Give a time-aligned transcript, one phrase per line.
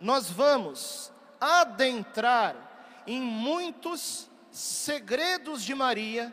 [0.00, 2.56] nós vamos adentrar
[3.06, 6.32] em muitos segredos de Maria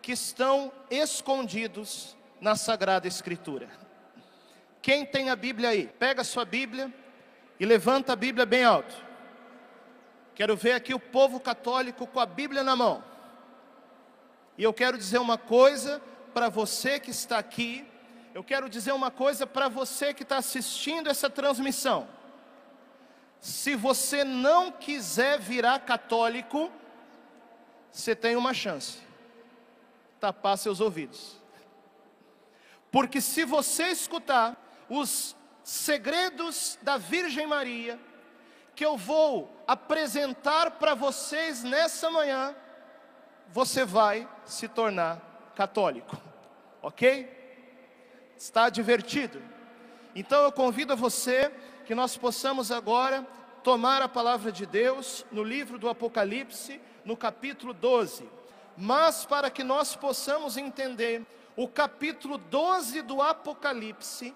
[0.00, 3.68] que estão escondidos na Sagrada Escritura.
[4.80, 6.92] Quem tem a Bíblia aí, pega a sua Bíblia
[7.58, 8.94] e levanta a Bíblia bem alto.
[10.34, 13.02] Quero ver aqui o povo católico com a Bíblia na mão.
[14.58, 16.02] E eu quero dizer uma coisa
[16.32, 17.86] para você que está aqui,
[18.34, 22.08] eu quero dizer uma coisa para você que está assistindo essa transmissão.
[23.44, 26.72] Se você não quiser virar católico,
[27.92, 29.00] você tem uma chance.
[30.18, 31.38] Tapar seus ouvidos.
[32.90, 34.56] Porque se você escutar
[34.88, 38.00] os segredos da Virgem Maria,
[38.74, 42.56] que eu vou apresentar para vocês nessa manhã,
[43.50, 46.16] você vai se tornar católico,
[46.80, 47.28] ok?
[48.38, 49.42] Está divertido?
[50.14, 51.52] Então eu convido você
[51.84, 53.26] que nós possamos agora
[53.62, 58.28] tomar a palavra de Deus no livro do Apocalipse, no capítulo 12.
[58.76, 61.24] Mas para que nós possamos entender
[61.56, 64.34] o capítulo 12 do Apocalipse,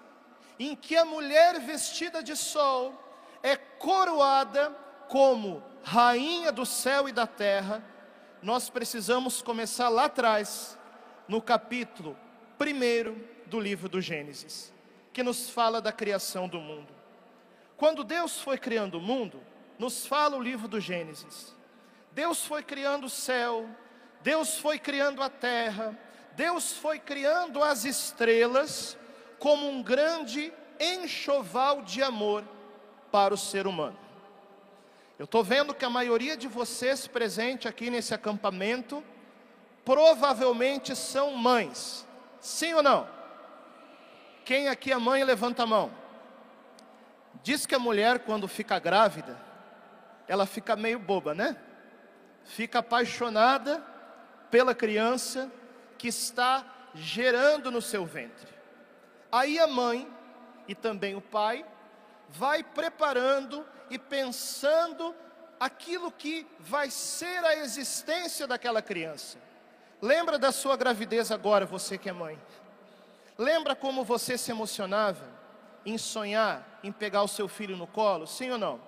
[0.57, 2.93] em que a mulher vestida de sol
[3.41, 4.75] é coroada
[5.07, 7.83] como rainha do céu e da terra,
[8.41, 10.77] nós precisamos começar lá atrás,
[11.27, 12.17] no capítulo
[12.59, 14.73] 1 do livro do Gênesis,
[15.13, 16.98] que nos fala da criação do mundo.
[17.79, 19.41] Quando Deus foi criando o mundo,
[19.79, 21.55] nos fala o livro do Gênesis.
[22.11, 23.69] Deus foi criando o céu,
[24.21, 25.97] Deus foi criando a terra,
[26.35, 28.97] Deus foi criando as estrelas
[29.39, 32.43] como um grande enxoval de amor
[33.13, 33.97] para o ser humano.
[35.17, 39.01] Eu estou vendo que a maioria de vocês presentes aqui nesse acampamento
[39.85, 42.05] provavelmente são mães.
[42.41, 43.07] Sim ou não?
[44.43, 46.08] Quem aqui é mãe, levanta a mão.
[47.43, 49.37] Diz que a mulher, quando fica grávida,
[50.27, 51.57] ela fica meio boba, né?
[52.43, 53.83] Fica apaixonada
[54.51, 55.51] pela criança
[55.97, 58.47] que está gerando no seu ventre.
[59.31, 60.07] Aí a mãe
[60.67, 61.65] e também o pai
[62.29, 65.15] vai preparando e pensando
[65.59, 69.37] aquilo que vai ser a existência daquela criança.
[70.01, 72.39] Lembra da sua gravidez agora, você que é mãe.
[73.37, 75.38] Lembra como você se emocionava
[75.89, 78.79] em sonhar em pegar o seu filho no colo, sim ou não?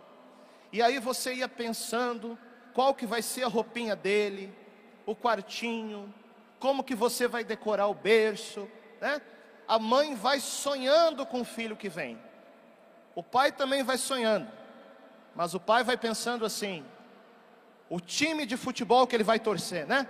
[0.72, 2.38] E aí você ia pensando
[2.74, 4.54] qual que vai ser a roupinha dele,
[5.06, 6.14] o quartinho,
[6.60, 8.70] como que você vai decorar o berço,
[9.00, 9.22] né?
[9.68, 12.20] A mãe vai sonhando com o filho que vem.
[13.16, 14.48] O pai também vai sonhando.
[15.36, 16.86] Mas o pai vai pensando assim:
[17.90, 20.08] o time de futebol que ele vai torcer, né?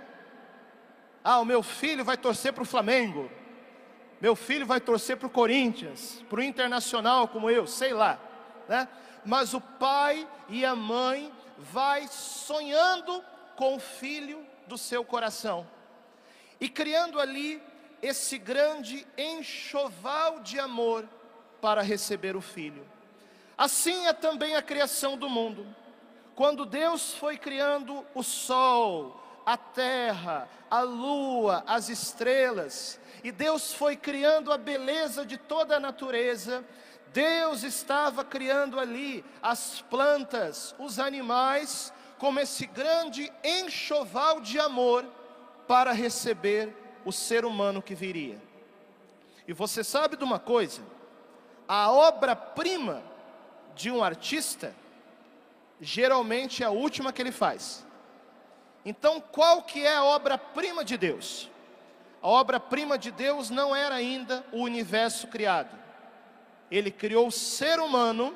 [1.24, 3.30] Ah, o meu filho vai torcer para o Flamengo.
[4.22, 8.20] Meu filho vai torcer para o Corinthians, para o Internacional como eu, sei lá,
[8.68, 8.86] né?
[9.24, 13.20] Mas o pai e a mãe vai sonhando
[13.56, 15.66] com o filho do seu coração
[16.60, 17.60] e criando ali
[18.00, 21.04] esse grande enxoval de amor
[21.60, 22.86] para receber o filho.
[23.58, 25.66] Assim é também a criação do mundo.
[26.36, 33.96] Quando Deus foi criando o sol, a terra, a lua, as estrelas, e Deus foi
[33.96, 36.64] criando a beleza de toda a natureza,
[37.12, 45.04] Deus estava criando ali as plantas, os animais, como esse grande enxoval de amor
[45.66, 46.74] para receber
[47.04, 48.40] o ser humano que viria.
[49.46, 50.82] E você sabe de uma coisa?
[51.66, 53.02] A obra-prima
[53.74, 54.74] de um artista
[55.80, 57.84] geralmente é a última que ele faz.
[58.84, 61.48] Então, qual que é a obra-prima de Deus?
[62.20, 65.76] A obra-prima de Deus não era ainda o universo criado.
[66.70, 68.34] Ele criou o ser humano,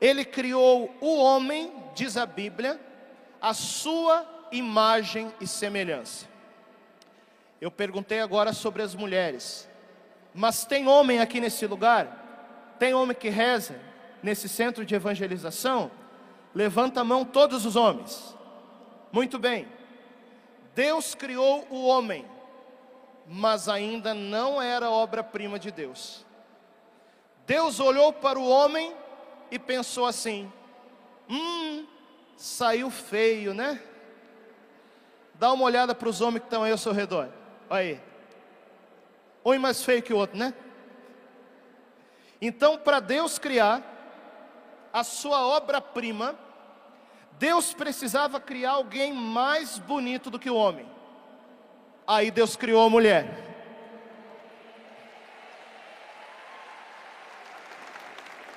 [0.00, 2.80] ele criou o homem, diz a Bíblia,
[3.40, 6.26] a sua imagem e semelhança.
[7.60, 9.68] Eu perguntei agora sobre as mulheres,
[10.34, 12.74] mas tem homem aqui nesse lugar?
[12.78, 13.78] Tem homem que reza
[14.22, 15.90] nesse centro de evangelização?
[16.54, 18.34] Levanta a mão todos os homens.
[19.12, 19.66] Muito bem.
[20.74, 22.24] Deus criou o homem,
[23.26, 26.24] mas ainda não era obra-prima de Deus.
[27.46, 28.94] Deus olhou para o homem
[29.50, 30.50] e pensou assim:
[31.28, 31.86] hum,
[32.36, 33.82] saiu feio, né?
[35.34, 37.28] Dá uma olhada para os homens que estão aí ao seu redor.
[37.68, 38.00] Olha aí.
[39.44, 40.54] Um mais feio que o outro, né?
[42.40, 43.82] Então, para Deus criar
[44.92, 46.38] a sua obra-prima,
[47.40, 50.86] Deus precisava criar alguém mais bonito do que o homem.
[52.06, 53.48] Aí Deus criou a mulher.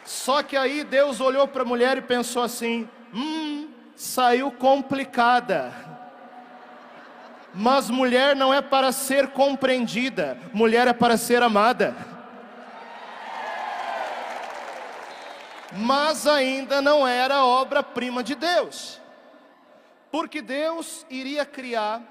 [0.03, 5.73] Só que aí Deus olhou para a mulher e pensou assim: hum, saiu complicada.
[7.53, 11.95] Mas mulher não é para ser compreendida, mulher é para ser amada.
[15.75, 19.01] Mas ainda não era obra-prima de Deus,
[20.11, 22.01] porque Deus iria criar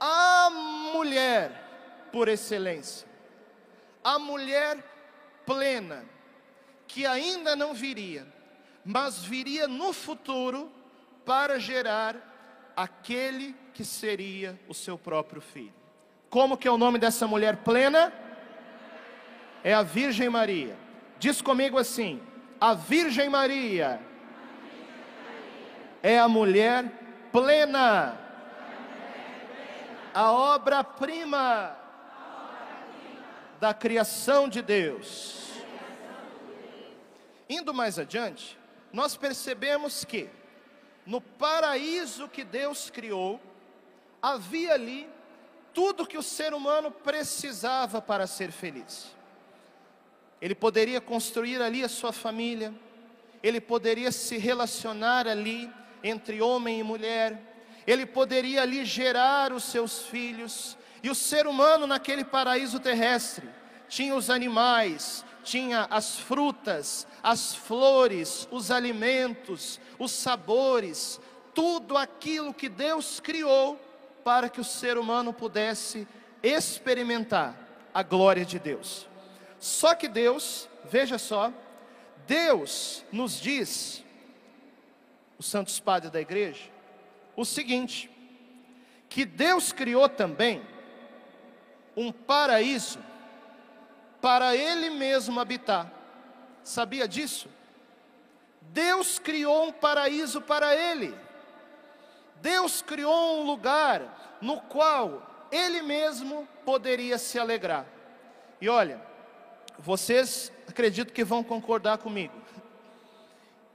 [0.00, 0.50] a
[0.92, 3.06] mulher por excelência,
[4.02, 4.78] a mulher
[5.46, 6.04] plena,
[6.88, 8.26] que ainda não viria,
[8.84, 10.70] mas viria no futuro
[11.24, 15.72] para gerar aquele que seria o seu próprio filho.
[16.28, 18.12] Como que é o nome dessa mulher plena?
[19.62, 20.76] É a Virgem Maria.
[21.18, 22.20] Diz comigo assim:
[22.64, 24.00] a Virgem Maria
[26.02, 26.90] é a mulher
[27.30, 28.18] plena,
[30.14, 31.76] a obra-prima
[33.60, 35.50] da criação de Deus.
[37.50, 38.58] Indo mais adiante,
[38.90, 40.30] nós percebemos que
[41.04, 43.38] no paraíso que Deus criou,
[44.22, 45.06] havia ali
[45.74, 49.13] tudo que o ser humano precisava para ser feliz.
[50.44, 52.74] Ele poderia construir ali a sua família,
[53.42, 55.70] ele poderia se relacionar ali
[56.02, 57.40] entre homem e mulher,
[57.86, 63.48] ele poderia ali gerar os seus filhos, e o ser humano naquele paraíso terrestre
[63.88, 71.18] tinha os animais, tinha as frutas, as flores, os alimentos, os sabores,
[71.54, 73.80] tudo aquilo que Deus criou
[74.22, 76.06] para que o ser humano pudesse
[76.42, 77.56] experimentar
[77.94, 79.08] a glória de Deus.
[79.58, 81.52] Só que Deus, veja só,
[82.26, 84.04] Deus nos diz,
[85.38, 86.70] os santos padres da igreja,
[87.36, 88.10] o seguinte:
[89.08, 90.62] que Deus criou também
[91.96, 92.98] um paraíso
[94.20, 95.92] para Ele mesmo habitar.
[96.62, 97.48] Sabia disso?
[98.60, 101.14] Deus criou um paraíso para Ele.
[102.40, 107.86] Deus criou um lugar no qual Ele mesmo poderia se alegrar.
[108.60, 109.00] E olha,
[109.78, 112.34] vocês acredito que vão concordar comigo.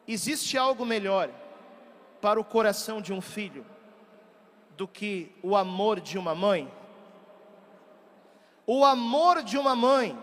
[0.08, 1.30] Existe algo melhor
[2.22, 3.66] para o coração de um filho
[4.76, 6.72] do que o amor de uma mãe?
[8.66, 10.18] O amor de uma mãe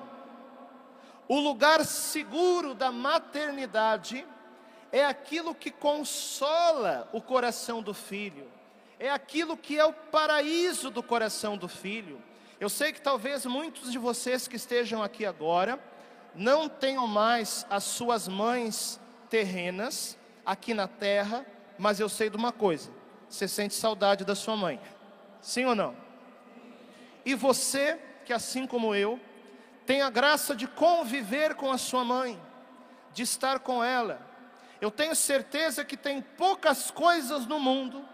[1.29, 4.27] o lugar seguro da maternidade
[4.93, 8.47] é aquilo que consola o coração do filho,
[8.99, 12.23] é aquilo que é o paraíso do coração do filho.
[12.59, 15.79] Eu sei que talvez muitos de vocês que estejam aqui agora
[16.35, 21.45] não tenham mais as suas mães terrenas aqui na terra,
[21.79, 22.91] mas eu sei de uma coisa:
[23.29, 24.81] você sente saudade da sua mãe,
[25.41, 25.95] sim ou não?
[27.25, 29.21] E você, que assim como eu,
[29.85, 32.41] tem a graça de conviver com a sua mãe,
[33.13, 34.21] de estar com ela.
[34.81, 38.05] Eu tenho certeza que tem poucas coisas no mundo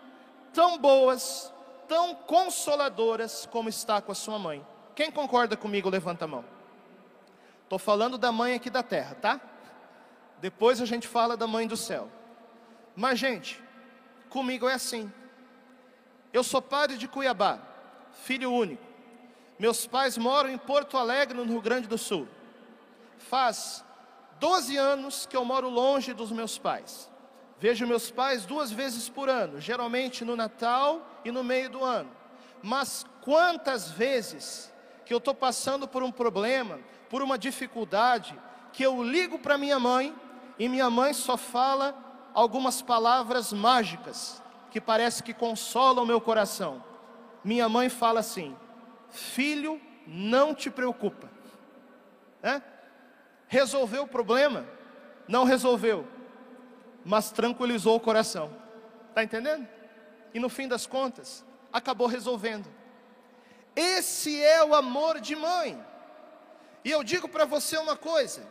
[0.53, 1.52] tão boas,
[1.93, 4.67] tão consoladoras como estar com a sua mãe.
[4.95, 6.43] Quem concorda comigo, levanta a mão.
[7.65, 9.39] Estou falando da mãe aqui da terra, tá?
[10.41, 12.09] Depois a gente fala da mãe do céu.
[12.97, 13.63] Mas, gente,
[14.31, 15.13] comigo é assim.
[16.33, 17.59] Eu sou padre de Cuiabá,
[18.25, 18.83] filho único.
[19.59, 22.27] Meus pais moram em Porto Alegre, no Rio Grande do Sul.
[23.19, 23.85] Faz
[24.41, 27.11] 12 anos que eu moro longe dos meus pais.
[27.63, 32.11] Vejo meus pais duas vezes por ano, geralmente no Natal e no meio do ano.
[32.61, 34.75] Mas quantas vezes
[35.07, 38.37] que eu estou passando por um problema, por uma dificuldade,
[38.73, 40.13] que eu ligo para minha mãe
[40.59, 41.95] e minha mãe só fala
[42.35, 44.43] algumas palavras mágicas
[44.73, 46.83] que parece que consolam o meu coração.
[47.45, 48.57] Minha mãe fala assim:
[49.09, 51.31] Filho, não te preocupa.
[52.43, 52.61] É?
[53.47, 54.67] Resolveu o problema?
[55.29, 56.09] Não resolveu,
[57.05, 58.51] mas tranquilizou o coração.
[59.09, 59.67] Está entendendo?
[60.33, 62.69] E no fim das contas, acabou resolvendo.
[63.75, 65.83] Esse é o amor de mãe.
[66.85, 68.47] E eu digo para você uma coisa: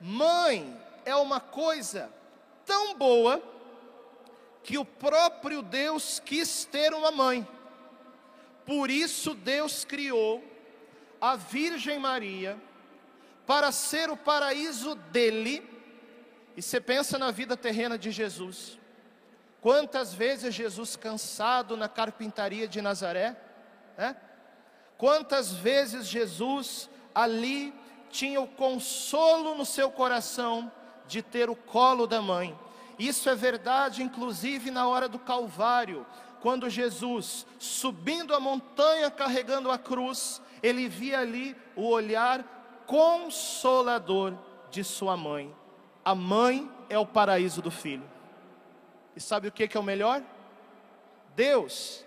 [0.00, 2.10] mãe é uma coisa
[2.64, 3.42] tão boa
[4.62, 7.46] que o próprio Deus quis ter uma mãe.
[8.66, 10.44] Por isso Deus criou
[11.20, 12.60] a Virgem Maria
[13.46, 15.66] para ser o paraíso dele.
[16.58, 18.80] E você pensa na vida terrena de Jesus.
[19.60, 23.36] Quantas vezes Jesus cansado na carpintaria de Nazaré?
[23.96, 24.16] Né?
[24.96, 27.72] Quantas vezes Jesus ali
[28.10, 30.72] tinha o consolo no seu coração
[31.06, 32.58] de ter o colo da mãe.
[32.98, 36.04] Isso é verdade, inclusive na hora do Calvário,
[36.40, 44.36] quando Jesus, subindo a montanha carregando a cruz, ele via ali o olhar consolador
[44.72, 45.54] de sua mãe.
[46.08, 48.10] A mãe é o paraíso do filho.
[49.14, 50.22] E sabe o que é o melhor?
[51.36, 52.02] Deus,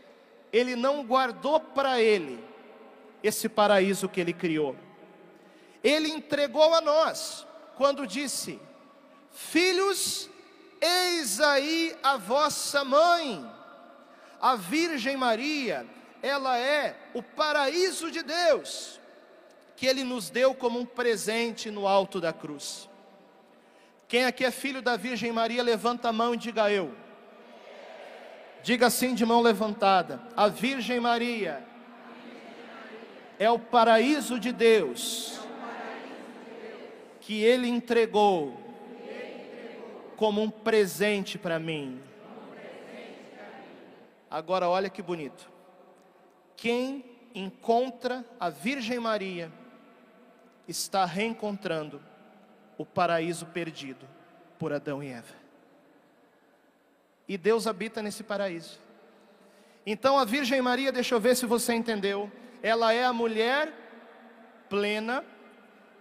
[0.51, 2.43] Ele não guardou para Ele
[3.21, 4.75] esse paraíso que Ele criou.
[5.83, 8.59] Ele entregou a nós, quando disse:
[9.29, 10.27] Filhos,
[10.81, 13.47] eis aí a vossa mãe.
[14.41, 15.85] A Virgem Maria,
[16.23, 18.99] ela é o paraíso de Deus,
[19.75, 22.89] que Ele nos deu como um presente no alto da cruz.
[24.11, 26.93] Quem aqui é filho da Virgem Maria, levanta a mão e diga eu.
[28.61, 31.65] Diga assim de mão levantada: A Virgem Maria
[33.39, 35.39] é o paraíso de Deus
[37.21, 38.59] que Ele entregou
[40.17, 41.97] como um presente para mim.
[44.29, 45.49] Agora olha que bonito.
[46.57, 49.49] Quem encontra a Virgem Maria
[50.67, 52.10] está reencontrando
[52.77, 54.07] o paraíso perdido
[54.57, 55.33] por Adão e Eva.
[57.27, 58.79] E Deus habita nesse paraíso.
[59.85, 63.73] Então a Virgem Maria, deixa eu ver se você entendeu, ela é a mulher
[64.69, 65.23] plena,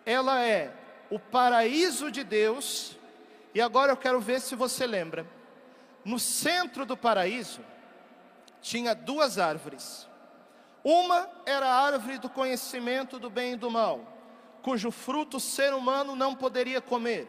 [0.04, 0.72] ela é
[1.10, 2.96] o paraíso de Deus.
[3.54, 5.26] E agora eu quero ver se você lembra.
[6.04, 7.60] No centro do paraíso
[8.60, 10.08] tinha duas árvores.
[10.84, 14.00] Uma era a árvore do conhecimento do bem e do mal,
[14.62, 17.28] cujo fruto o ser humano não poderia comer.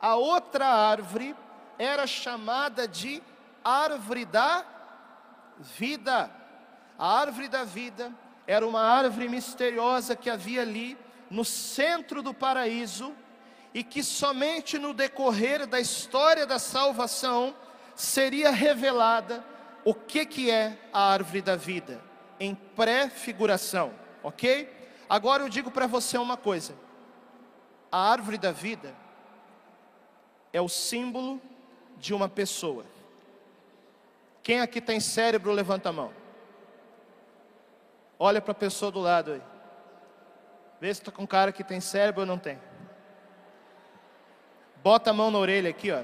[0.00, 1.34] A outra árvore
[1.78, 3.22] era chamada de
[3.64, 4.64] árvore da
[5.58, 6.30] vida.
[6.98, 8.12] A árvore da vida
[8.46, 10.96] era uma árvore misteriosa que havia ali
[11.30, 13.14] no centro do paraíso
[13.74, 17.54] e que somente no decorrer da história da salvação
[17.94, 19.44] seria revelada
[19.84, 22.00] o que que é a árvore da vida
[22.38, 24.75] em pré-figuração, OK?
[25.08, 26.74] Agora eu digo para você uma coisa.
[27.90, 28.94] A árvore da vida
[30.52, 31.40] é o símbolo
[31.96, 32.84] de uma pessoa.
[34.42, 36.12] Quem aqui tem cérebro, levanta a mão.
[38.18, 39.42] Olha para a pessoa do lado aí.
[40.80, 42.58] Vê se está com cara que tem cérebro ou não tem.
[44.82, 46.02] Bota a mão na orelha aqui, ó.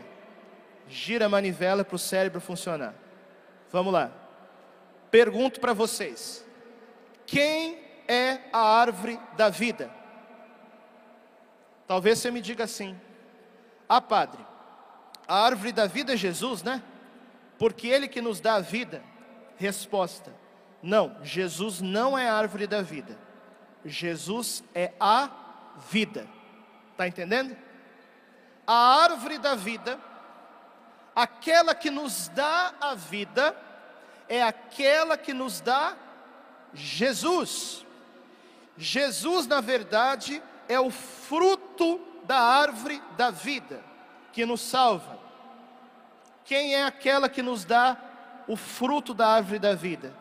[0.89, 2.95] Gira a manivela para o cérebro funcionar.
[3.71, 4.11] Vamos lá.
[5.11, 6.45] Pergunto para vocês:
[7.27, 9.91] quem é a árvore da vida?
[11.87, 12.99] Talvez você me diga assim:
[13.89, 14.45] Ah, padre,
[15.27, 16.83] a árvore da vida é Jesus, né?
[17.59, 19.03] Porque Ele que nos dá a vida.
[19.57, 20.33] Resposta:
[20.83, 23.19] Não, Jesus não é a árvore da vida.
[23.85, 25.31] Jesus é a
[25.91, 26.27] vida.
[26.93, 27.57] Está entendendo?
[28.67, 29.99] A árvore da vida,
[31.15, 33.57] aquela que nos dá a vida,
[34.29, 35.97] é aquela que nos dá
[36.73, 37.85] Jesus.
[38.77, 43.83] Jesus, na verdade, é o fruto da árvore da vida
[44.33, 45.19] que nos salva.
[46.45, 47.97] Quem é aquela que nos dá
[48.49, 50.15] o fruto da árvore da vida?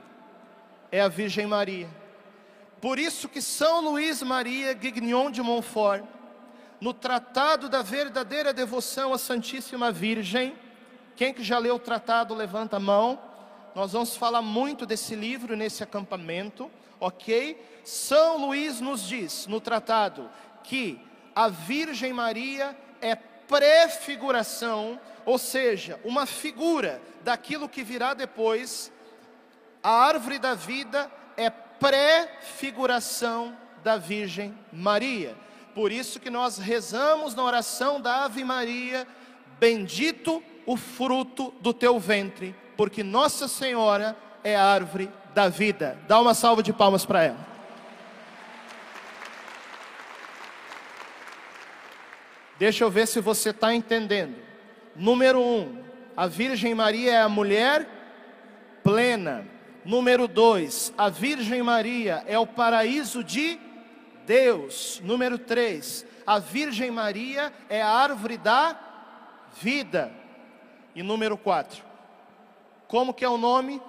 [0.91, 1.89] É a Virgem Maria.
[2.79, 6.03] Por isso que São Luís Maria Guignon de Montfort,
[6.79, 10.55] no Tratado da Verdadeira Devoção à Santíssima Virgem,
[11.15, 13.19] quem que já leu o tratado, levanta a mão.
[13.75, 17.57] Nós vamos falar muito desse livro nesse acampamento, ok?
[17.83, 20.29] São Luís nos diz no tratado
[20.63, 21.01] que
[21.35, 28.91] a Virgem Maria é prefiguração, ou seja, uma figura daquilo que virá depois.
[29.83, 35.35] A árvore da vida é prefiguração da Virgem Maria.
[35.73, 39.07] Por isso que nós rezamos na oração da Ave Maria,
[39.59, 45.97] bendito o fruto do teu ventre, porque Nossa Senhora é a árvore da vida.
[46.07, 47.51] Dá uma salva de palmas para ela.
[52.59, 54.35] Deixa eu ver se você está entendendo.
[54.95, 55.81] Número um,
[56.15, 57.87] a Virgem Maria é a mulher
[58.83, 59.47] plena.
[59.83, 63.59] Número dois, a Virgem Maria é o paraíso de
[64.27, 65.01] Deus.
[65.03, 68.79] Número três, a Virgem Maria é a árvore da
[69.59, 70.11] vida.
[70.93, 71.83] E número quatro,
[72.87, 73.81] como que é o nome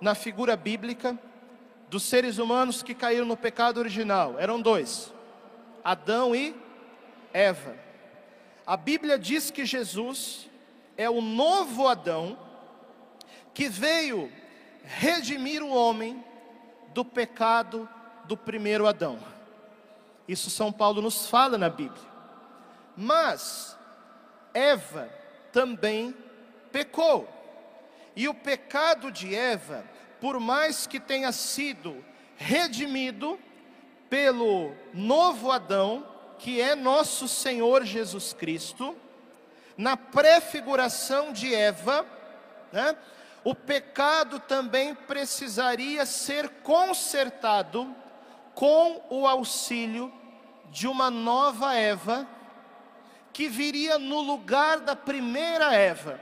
[0.00, 1.18] na figura bíblica
[1.88, 4.36] dos seres humanos que caíram no pecado original?
[4.38, 5.12] Eram dois:
[5.84, 6.54] Adão e
[7.32, 7.76] Eva.
[8.66, 10.48] A Bíblia diz que Jesus
[10.96, 12.38] é o novo Adão
[13.54, 14.30] que veio
[14.82, 16.22] redimir o homem
[16.92, 17.88] do pecado
[18.24, 19.18] do primeiro Adão.
[20.26, 22.04] Isso São Paulo nos fala na Bíblia.
[22.96, 23.76] Mas
[24.52, 25.08] Eva
[25.52, 26.14] também
[26.72, 27.28] pecou.
[28.16, 29.84] E o pecado de Eva,
[30.20, 32.02] por mais que tenha sido
[32.36, 33.38] redimido
[34.08, 36.06] pelo novo Adão,
[36.38, 38.96] que é nosso Senhor Jesus Cristo,
[39.76, 42.06] na prefiguração de Eva,
[42.72, 42.96] né,
[43.44, 47.94] o pecado também precisaria ser consertado
[48.54, 50.12] com o auxílio
[50.70, 52.26] de uma nova Eva,
[53.32, 56.18] que viria no lugar da primeira Eva.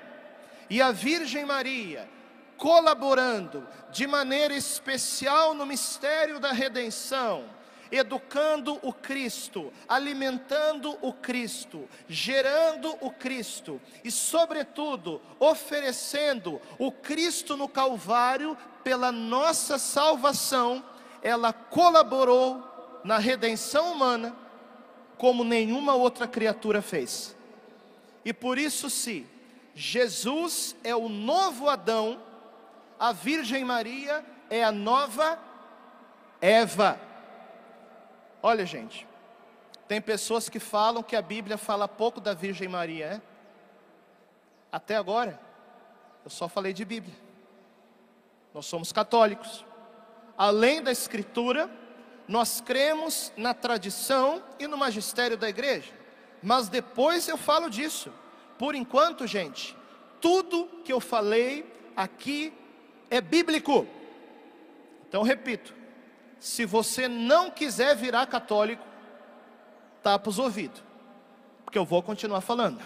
[0.75, 2.11] E a Virgem Maria,
[2.57, 7.45] colaborando de maneira especial no mistério da redenção,
[7.93, 17.69] educando o Cristo, alimentando o Cristo, gerando o Cristo e, sobretudo, oferecendo o Cristo no
[17.69, 20.85] Calvário pela nossa salvação,
[21.23, 24.35] ela colaborou na redenção humana
[25.17, 27.37] como nenhuma outra criatura fez.
[28.25, 29.33] E por isso, se
[29.75, 32.23] Jesus é o novo Adão,
[32.99, 35.39] a Virgem Maria é a nova
[36.41, 37.01] Eva.
[38.43, 39.07] Olha, gente,
[39.89, 43.23] tem pessoas que falam que a Bíblia fala pouco da Virgem Maria, é?
[44.71, 45.41] Até agora,
[46.25, 47.15] eu só falei de Bíblia.
[48.53, 49.65] Nós somos católicos.
[50.37, 51.71] Além da Escritura,
[52.27, 55.93] nós cremos na tradição e no magistério da igreja,
[56.43, 58.13] mas depois eu falo disso.
[58.59, 59.77] Por enquanto, gente,
[60.21, 62.53] tudo que eu falei aqui
[63.11, 63.87] é bíblico.
[65.09, 65.75] Então, repito:
[66.39, 68.85] se você não quiser virar católico,
[70.03, 70.83] tapa os ouvidos,
[71.65, 72.81] porque eu vou continuar falando.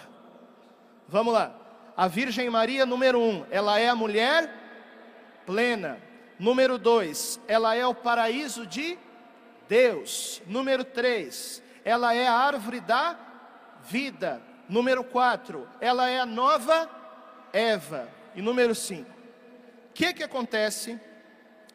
[1.08, 1.54] Vamos lá.
[1.96, 4.52] A Virgem Maria, número um, ela é a mulher
[5.44, 6.00] plena.
[6.38, 8.96] Número dois, ela é o paraíso de
[9.68, 10.40] Deus.
[10.46, 13.16] Número 3, ela é a árvore da
[13.82, 14.40] vida.
[14.68, 16.88] Número 4, ela é a nova
[17.52, 18.08] Eva.
[18.34, 21.00] E número 5, o que, que acontece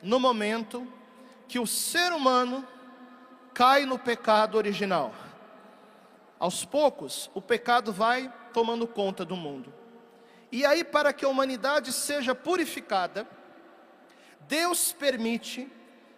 [0.02, 0.88] no momento
[1.48, 2.66] que o ser humano
[3.54, 5.14] cai no pecado original?
[6.40, 9.74] Aos poucos, o pecado vai tomando conta do mundo.
[10.52, 13.28] E aí, para que a humanidade seja purificada,
[14.42, 15.68] Deus permite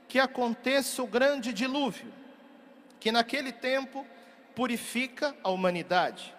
[0.10, 2.12] que aconteça o grande dilúvio,
[3.00, 4.06] que naquele tempo
[4.54, 6.35] purifica a humanidade.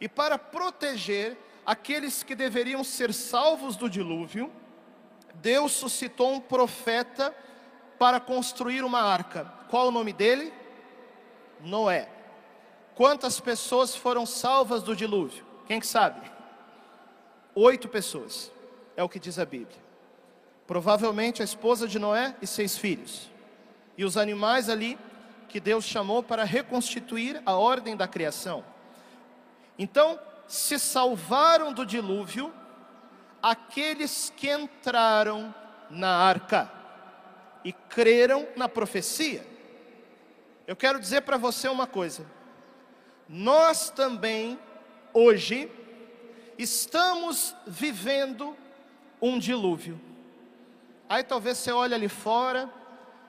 [0.00, 4.52] E para proteger aqueles que deveriam ser salvos do dilúvio,
[5.34, 7.34] Deus suscitou um profeta
[7.98, 9.44] para construir uma arca.
[9.68, 10.52] Qual o nome dele?
[11.60, 12.08] Noé.
[12.94, 15.44] Quantas pessoas foram salvas do dilúvio?
[15.66, 16.20] Quem que sabe?
[17.54, 18.52] Oito pessoas,
[18.96, 19.78] é o que diz a Bíblia.
[20.66, 23.30] Provavelmente a esposa de Noé e seis filhos.
[23.96, 24.98] E os animais ali
[25.48, 28.64] que Deus chamou para reconstituir a ordem da criação.
[29.78, 32.52] Então, se salvaram do dilúvio
[33.42, 35.54] aqueles que entraram
[35.90, 36.70] na arca
[37.64, 39.46] e creram na profecia.
[40.66, 42.26] Eu quero dizer para você uma coisa.
[43.28, 44.58] Nós também,
[45.12, 45.70] hoje,
[46.58, 48.56] estamos vivendo
[49.20, 50.00] um dilúvio.
[51.08, 52.68] Aí talvez você olhe ali fora,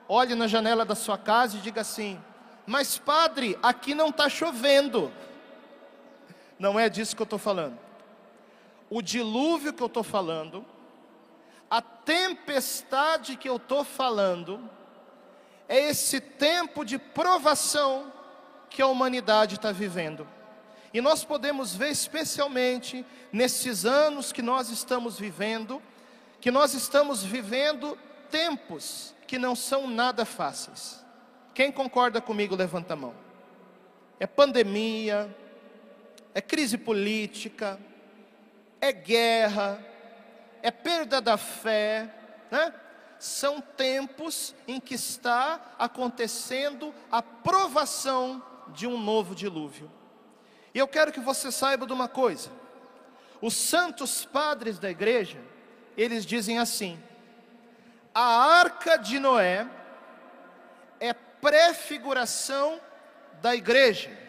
[0.08, 2.20] olhe na janela da sua casa e diga assim:
[2.66, 5.12] Mas padre, aqui não está chovendo.
[6.58, 7.78] Não é disso que eu estou falando.
[8.90, 10.64] O dilúvio que eu estou falando,
[11.70, 14.68] a tempestade que eu estou falando,
[15.68, 18.12] é esse tempo de provação
[18.70, 20.26] que a humanidade está vivendo.
[20.92, 25.82] E nós podemos ver especialmente nesses anos que nós estamos vivendo,
[26.40, 27.98] que nós estamos vivendo
[28.30, 31.04] tempos que não são nada fáceis.
[31.54, 33.14] Quem concorda comigo, levanta a mão.
[34.18, 35.34] É pandemia,
[36.38, 37.80] é crise política,
[38.80, 39.84] é guerra,
[40.62, 42.14] é perda da fé,
[42.48, 42.72] né?
[43.18, 49.90] São tempos em que está acontecendo a provação de um novo dilúvio.
[50.72, 52.52] E eu quero que você saiba de uma coisa:
[53.40, 55.40] os santos padres da igreja,
[55.96, 57.02] eles dizem assim:
[58.14, 59.66] a arca de Noé
[61.00, 62.80] é prefiguração
[63.42, 64.27] da igreja.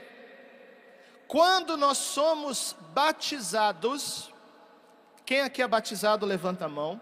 [1.30, 4.34] Quando nós somos batizados,
[5.24, 7.00] quem aqui é batizado, levanta a mão.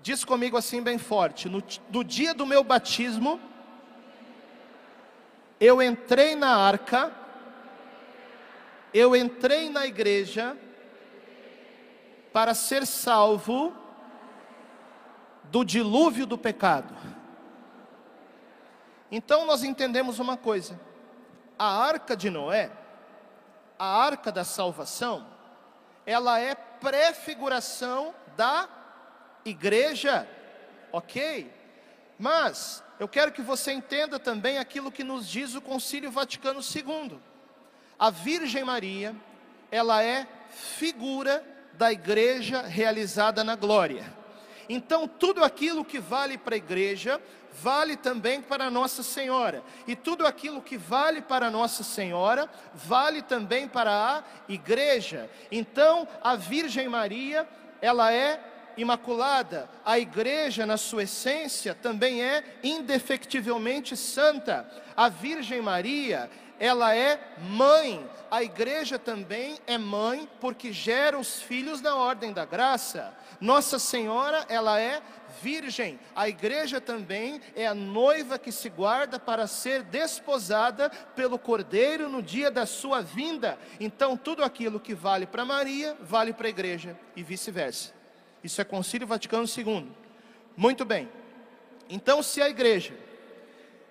[0.00, 3.38] Diz comigo assim bem forte: no, no dia do meu batismo,
[5.60, 7.12] eu entrei na arca,
[8.94, 10.56] eu entrei na igreja,
[12.32, 13.76] para ser salvo
[15.44, 16.96] do dilúvio do pecado.
[19.10, 20.80] Então nós entendemos uma coisa:
[21.58, 22.70] a arca de Noé,
[23.84, 25.26] a arca da salvação,
[26.06, 28.68] ela é prefiguração da
[29.44, 30.28] igreja,
[30.92, 31.52] ok?
[32.18, 37.18] Mas eu quero que você entenda também aquilo que nos diz o Concílio Vaticano II.
[37.98, 39.14] A Virgem Maria,
[39.70, 41.44] ela é figura
[41.74, 44.04] da igreja realizada na glória.
[44.68, 47.20] Então, tudo aquilo que vale para a igreja,
[47.62, 49.62] vale também para Nossa Senhora.
[49.86, 55.30] E tudo aquilo que vale para Nossa Senhora, vale também para a igreja.
[55.50, 57.48] Então, a Virgem Maria,
[57.80, 58.40] ela é
[58.76, 59.68] imaculada.
[59.84, 64.68] A igreja, na sua essência, também é indefectivelmente santa.
[64.96, 68.04] A Virgem Maria, ela é mãe.
[68.30, 73.14] A igreja também é mãe, porque gera os filhos da ordem da graça.
[73.40, 75.00] Nossa Senhora, ela é
[75.42, 75.98] virgem.
[76.14, 82.22] A igreja também é a noiva que se guarda para ser desposada pelo Cordeiro no
[82.22, 83.58] dia da sua vinda.
[83.78, 87.92] Então, tudo aquilo que vale para Maria, vale para a igreja e vice-versa.
[88.42, 89.90] Isso é Concílio Vaticano II.
[90.56, 91.08] Muito bem.
[91.88, 92.94] Então, se a igreja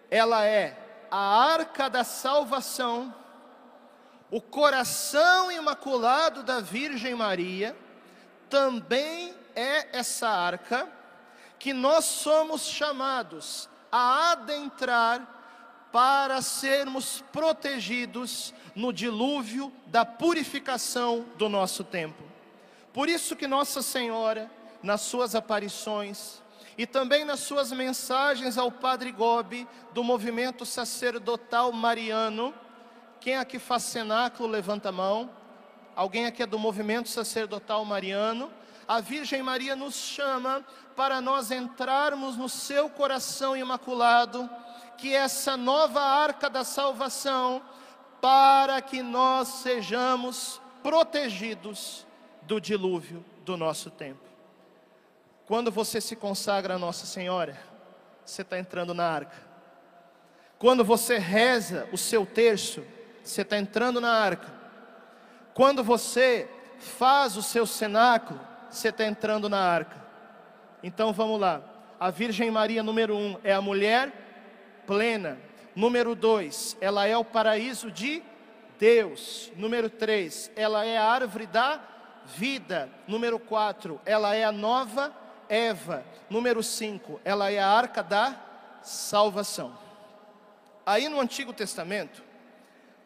[0.10, 0.77] ela é
[1.10, 3.13] a arca da salvação,
[4.29, 7.75] o coração imaculado da Virgem Maria,
[8.49, 10.88] também é essa arca
[11.60, 15.30] que nós somos chamados a adentrar
[15.92, 22.24] para sermos protegidos no dilúvio da purificação do nosso tempo.
[22.92, 24.50] Por isso que Nossa Senhora,
[24.82, 26.42] nas suas aparições,
[26.78, 32.54] e também nas suas mensagens ao Padre Gobi, do movimento sacerdotal mariano.
[33.20, 35.30] Quem aqui faz cenáculo, levanta a mão.
[35.96, 38.52] Alguém aqui é do movimento sacerdotal mariano?
[38.88, 44.49] A Virgem Maria nos chama para nós entrarmos no seu coração imaculado,
[44.97, 47.62] que é essa nova arca da salvação,
[48.21, 52.06] para que nós sejamos protegidos
[52.43, 54.23] do dilúvio do nosso tempo.
[55.45, 57.58] Quando você se consagra a Nossa Senhora,
[58.25, 59.36] você está entrando na arca.
[60.58, 62.84] Quando você reza o seu terço,
[63.21, 64.53] você está entrando na arca.
[65.53, 70.03] Quando você faz o seu cenáculo, você está entrando na arca.
[70.84, 71.62] Então vamos lá.
[72.00, 74.12] A Virgem Maria, número um, é a mulher
[74.86, 75.39] plena.
[75.76, 78.22] Número dois, ela é o paraíso de
[78.78, 79.52] Deus.
[79.56, 81.82] Número três, ela é a árvore da
[82.26, 82.89] vida.
[83.08, 88.36] Número quatro, ela é a nova Eva, número 5, ela é a arca da
[88.82, 89.78] salvação.
[90.86, 92.24] Aí no Antigo Testamento,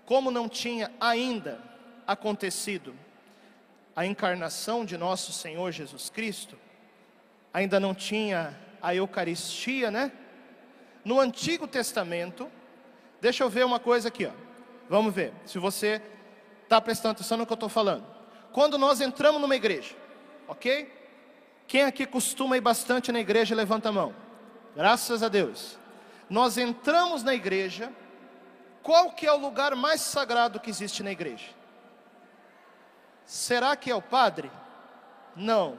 [0.06, 1.60] como não tinha ainda
[2.06, 2.96] acontecido
[3.96, 6.58] a encarnação de nosso Senhor Jesus Cristo,
[7.54, 10.12] ainda não tinha a Eucaristia, né?
[11.04, 12.52] No Antigo Testamento,
[13.22, 14.32] deixa eu ver uma coisa aqui, ó.
[14.90, 16.02] Vamos ver se você
[16.64, 18.06] está prestando atenção no que eu estou falando.
[18.52, 19.96] Quando nós entramos numa igreja,
[20.48, 20.94] ok?
[21.68, 24.16] Quem aqui costuma ir bastante na igreja, levanta a mão.
[24.76, 25.78] Graças a Deus.
[26.30, 27.92] Nós entramos na igreja,
[28.82, 31.48] qual que é o lugar mais sagrado que existe na igreja?
[33.26, 34.50] Será que é o padre?
[35.36, 35.78] Não.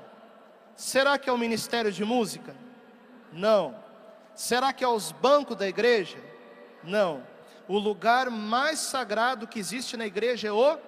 [0.79, 2.55] Será que é o ministério de música?
[3.33, 3.75] Não.
[4.33, 6.19] Será que é os bancos da igreja?
[6.85, 7.27] Não.
[7.67, 10.79] O lugar mais sagrado que existe na igreja é o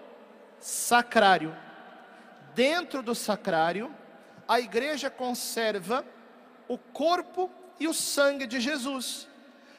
[0.61, 1.53] sacrário.
[2.55, 3.93] Dentro do sacrário
[4.47, 6.05] a igreja conserva
[6.69, 7.51] o corpo
[7.81, 9.27] e o sangue de Jesus.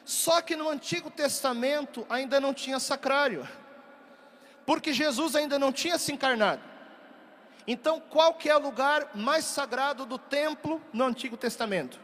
[0.04, 3.48] Só que no Antigo Testamento ainda não tinha sacrário,
[4.66, 6.71] porque Jesus ainda não tinha se encarnado.
[7.66, 12.00] Então, qual que é o lugar mais sagrado do templo no Antigo Testamento?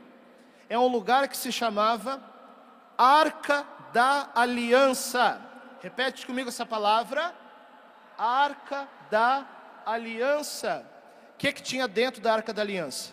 [0.69, 2.23] É um lugar que se chamava
[2.97, 5.41] Arca da Aliança.
[5.81, 7.35] Repete comigo essa palavra:
[8.17, 9.47] Arca da
[9.85, 10.99] Aliança
[11.39, 13.13] que, que tinha dentro da arca da aliança?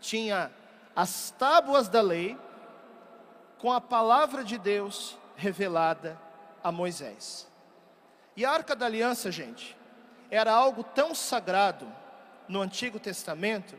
[0.00, 0.50] Tinha
[0.94, 2.38] as tábuas da lei
[3.58, 6.18] com a palavra de Deus revelada
[6.62, 7.50] a Moisés.
[8.36, 9.76] E a arca da aliança, gente,
[10.32, 11.86] era algo tão sagrado
[12.48, 13.76] no Antigo Testamento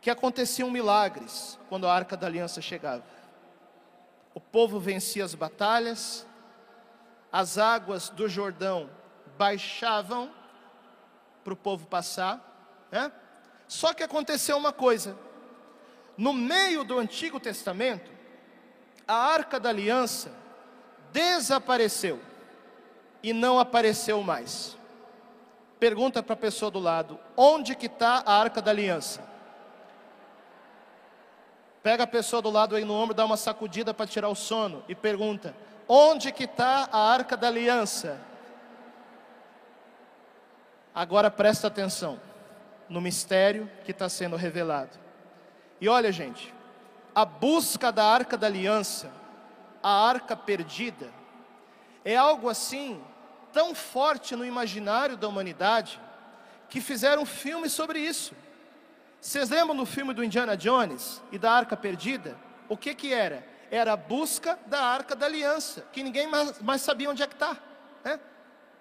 [0.00, 3.02] que aconteciam milagres quando a arca da aliança chegava.
[4.32, 6.24] O povo vencia as batalhas,
[7.32, 8.88] as águas do Jordão
[9.36, 10.32] baixavam
[11.42, 12.86] para o povo passar.
[12.92, 13.10] Né?
[13.66, 15.18] Só que aconteceu uma coisa:
[16.16, 18.12] no meio do Antigo Testamento,
[19.08, 20.30] a arca da aliança
[21.10, 22.20] desapareceu
[23.24, 24.80] e não apareceu mais.
[25.82, 29.20] Pergunta para a pessoa do lado: onde que está a arca da aliança?
[31.82, 34.84] Pega a pessoa do lado aí no ombro, dá uma sacudida para tirar o sono
[34.88, 35.56] e pergunta:
[35.88, 38.20] onde que está a arca da aliança?
[40.94, 42.20] Agora presta atenção
[42.88, 44.96] no mistério que está sendo revelado.
[45.80, 46.54] E olha, gente,
[47.12, 49.10] a busca da arca da aliança,
[49.82, 51.10] a arca perdida,
[52.04, 53.02] é algo assim
[53.52, 56.00] tão forte no imaginário da humanidade
[56.68, 58.34] que fizeram um filme sobre isso.
[59.20, 62.36] Vocês lembram do filme do Indiana Jones e da arca perdida?
[62.68, 63.46] O que que era?
[63.70, 67.34] Era a busca da arca da aliança, que ninguém mais, mais sabia onde é que
[67.34, 67.56] está.
[68.04, 68.18] Né?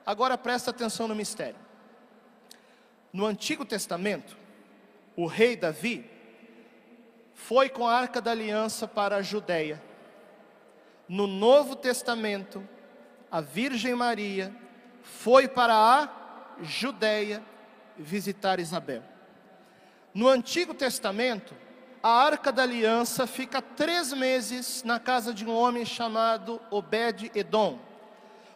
[0.06, 1.60] Agora presta atenção no mistério.
[3.14, 4.38] No Antigo Testamento,
[5.16, 6.10] o rei Davi
[7.34, 9.82] foi com a arca da aliança para a Judéia.
[11.08, 12.68] No Novo Testamento,
[13.30, 14.56] a Virgem Maria
[15.04, 16.10] foi para a
[16.62, 17.44] Judéia
[17.98, 19.04] visitar Isabel.
[20.14, 21.56] No Antigo Testamento,
[22.04, 27.80] a arca da aliança fica três meses na casa de um homem chamado Obed-Edom.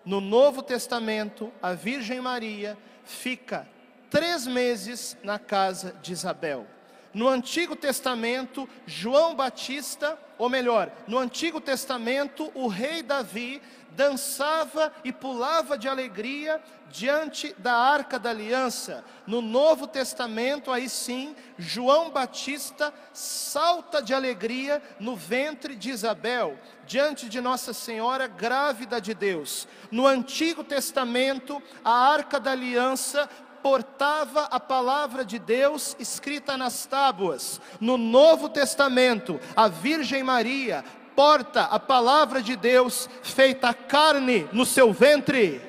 [0.03, 3.67] No Novo Testamento, a Virgem Maria fica
[4.09, 6.65] três meses na casa de Isabel.
[7.13, 13.61] No Antigo Testamento, João Batista, ou melhor, no Antigo Testamento, o rei Davi
[13.95, 19.03] dançava e pulava de alegria diante da arca da aliança.
[19.25, 27.27] No Novo Testamento, aí sim, João Batista salta de alegria no ventre de Isabel, diante
[27.27, 29.67] de Nossa Senhora grávida de Deus.
[29.89, 33.29] No Antigo Testamento, a arca da aliança
[33.63, 37.59] portava a palavra de Deus escrita nas tábuas.
[37.81, 40.83] No Novo Testamento, a Virgem Maria
[41.15, 45.61] porta a palavra de Deus feita carne no seu ventre.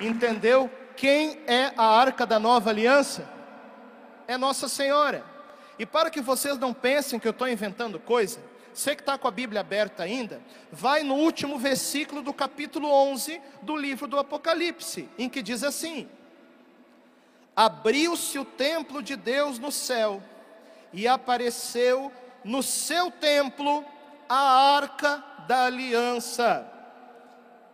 [0.00, 3.28] Entendeu quem é a arca da nova aliança?
[4.26, 5.24] É Nossa Senhora.
[5.78, 8.40] E para que vocês não pensem que eu estou inventando coisa,
[8.72, 13.40] você que está com a Bíblia aberta ainda, vai no último versículo do capítulo 11
[13.62, 16.08] do livro do Apocalipse, em que diz assim:
[17.54, 20.22] Abriu-se o templo de Deus no céu,
[20.92, 22.12] e apareceu
[22.44, 23.84] no seu templo
[24.28, 26.66] a arca da aliança.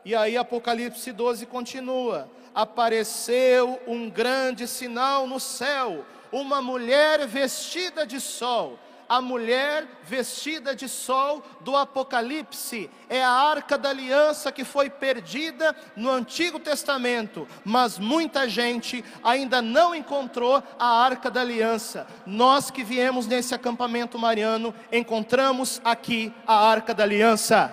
[0.05, 8.21] E aí Apocalipse 12 continua: Apareceu um grande sinal no céu, uma mulher vestida de
[8.21, 14.91] sol a mulher vestida de sol do Apocalipse, é a arca da aliança que foi
[14.91, 22.07] perdida no Antigo Testamento, mas muita gente ainda não encontrou a arca da aliança.
[22.27, 27.73] Nós que viemos nesse acampamento mariano, encontramos aqui a arca da aliança.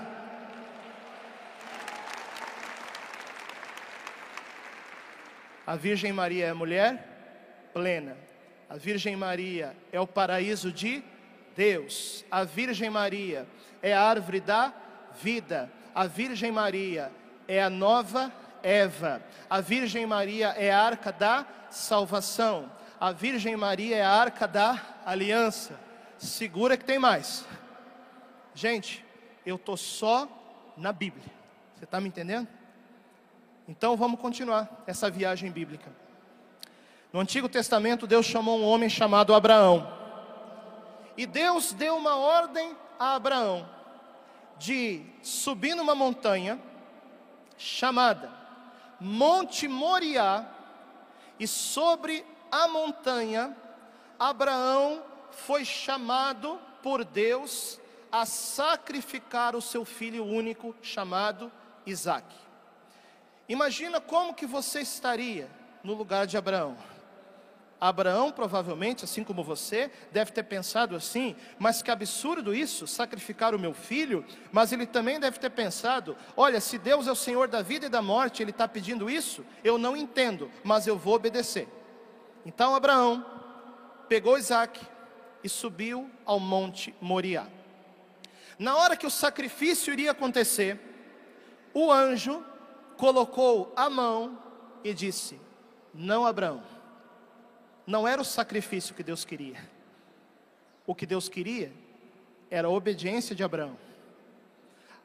[5.68, 8.16] A Virgem Maria é mulher plena.
[8.70, 11.04] A Virgem Maria é o paraíso de
[11.56, 12.26] Deus.
[12.30, 13.48] A Virgem Maria
[13.82, 14.74] é a árvore da
[15.22, 15.72] vida.
[15.94, 17.12] A Virgem Maria
[17.48, 19.22] é a nova Eva.
[19.50, 22.72] A Virgem Maria é a arca da salvação.
[23.00, 25.80] A Virgem Maria é a arca da aliança.
[26.18, 27.46] Segura que tem mais.
[28.54, 29.06] Gente,
[29.46, 30.28] eu estou só
[30.76, 31.32] na Bíblia.
[31.76, 32.48] Você está me entendendo?
[33.68, 35.92] Então vamos continuar essa viagem bíblica.
[37.12, 40.05] No Antigo Testamento, Deus chamou um homem chamado Abraão.
[41.18, 43.70] E Deus deu uma ordem a Abraão
[44.58, 46.60] de subir numa montanha
[47.58, 48.32] chamada
[49.00, 50.46] Monte Moriá,
[51.38, 53.56] e sobre a montanha
[54.18, 61.52] Abraão foi chamado por Deus a sacrificar o seu filho único chamado
[61.86, 62.26] Isaac.
[63.50, 65.50] Imagina como que você estaria
[65.84, 66.78] no lugar de Abraão.
[67.80, 73.60] Abraão, provavelmente, assim como você, deve ter pensado assim, mas que absurdo isso, sacrificar o
[73.60, 74.26] meu filho.
[74.52, 77.90] Mas ele também deve ter pensado: olha, se Deus é o Senhor da vida e
[77.90, 81.68] da morte, Ele está pedindo isso, eu não entendo, mas eu vou obedecer.
[82.46, 83.26] Então Abraão
[84.08, 84.80] pegou Isaac
[85.44, 87.48] e subiu ao monte Moriá.
[88.58, 90.80] Na hora que o sacrifício iria acontecer,
[91.74, 92.44] o anjo
[92.96, 94.40] colocou a mão
[94.82, 95.42] e disse:
[95.94, 96.75] Não, Abraão
[97.86, 99.58] não era o sacrifício que Deus queria.
[100.86, 101.72] O que Deus queria
[102.50, 103.78] era a obediência de Abraão.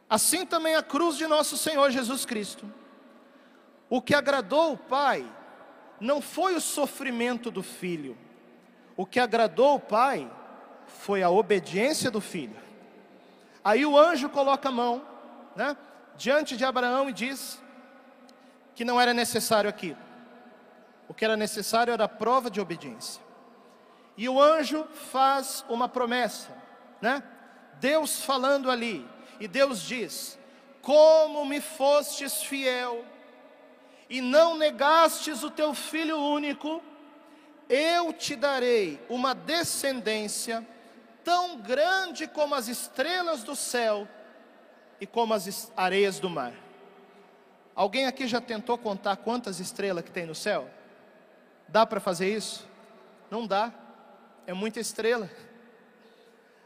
[0.09, 2.71] Assim também a cruz de nosso Senhor Jesus Cristo.
[3.89, 5.25] O que agradou o Pai
[6.01, 8.17] não foi o sofrimento do filho.
[8.97, 10.31] O que agradou o Pai
[10.87, 12.57] foi a obediência do filho.
[13.63, 15.05] Aí o anjo coloca a mão,
[15.55, 15.77] né,
[16.17, 17.61] diante de Abraão e diz
[18.75, 20.10] que não era necessário aquilo.
[21.11, 23.21] O que era necessário era a prova de obediência.
[24.17, 26.57] E o anjo faz uma promessa,
[27.03, 27.21] né?
[27.81, 29.05] Deus falando ali,
[29.41, 30.39] e Deus diz:
[30.81, 33.05] Como me fostes fiel,
[34.09, 36.81] e não negastes o teu filho único,
[37.69, 40.65] Eu te darei uma descendência
[41.25, 44.07] tão grande como as estrelas do céu
[45.01, 46.53] e como as areias do mar.
[47.75, 50.71] Alguém aqui já tentou contar quantas estrelas que tem no céu?
[51.71, 52.67] Dá para fazer isso?
[53.31, 53.73] Não dá.
[54.47, 55.31] É muita estrela.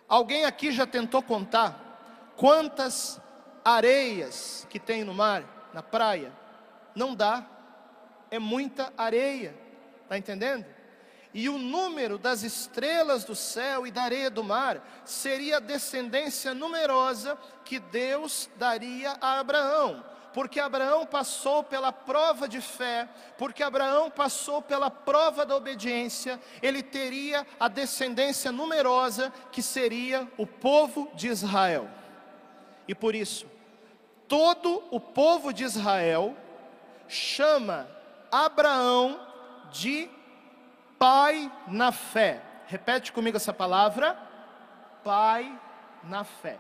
[0.08, 3.20] Alguém aqui já tentou contar quantas
[3.64, 6.32] areias que tem no mar, na praia?
[6.94, 7.46] Não dá.
[8.30, 9.54] É muita areia.
[10.02, 10.64] Está entendendo?
[11.34, 16.54] E o número das estrelas do céu e da areia do mar seria a descendência
[16.54, 24.10] numerosa que Deus daria a Abraão porque Abraão passou pela prova de fé, porque Abraão
[24.10, 31.28] passou pela prova da obediência, ele teria a descendência numerosa que seria o povo de
[31.28, 31.88] Israel.
[32.88, 33.46] E por isso,
[34.26, 36.36] todo o povo de Israel
[37.06, 37.88] chama
[38.32, 39.20] Abraão
[39.70, 40.10] de
[40.98, 42.42] pai na fé.
[42.66, 44.18] Repete comigo essa palavra:
[45.04, 45.56] pai
[46.02, 46.58] na fé.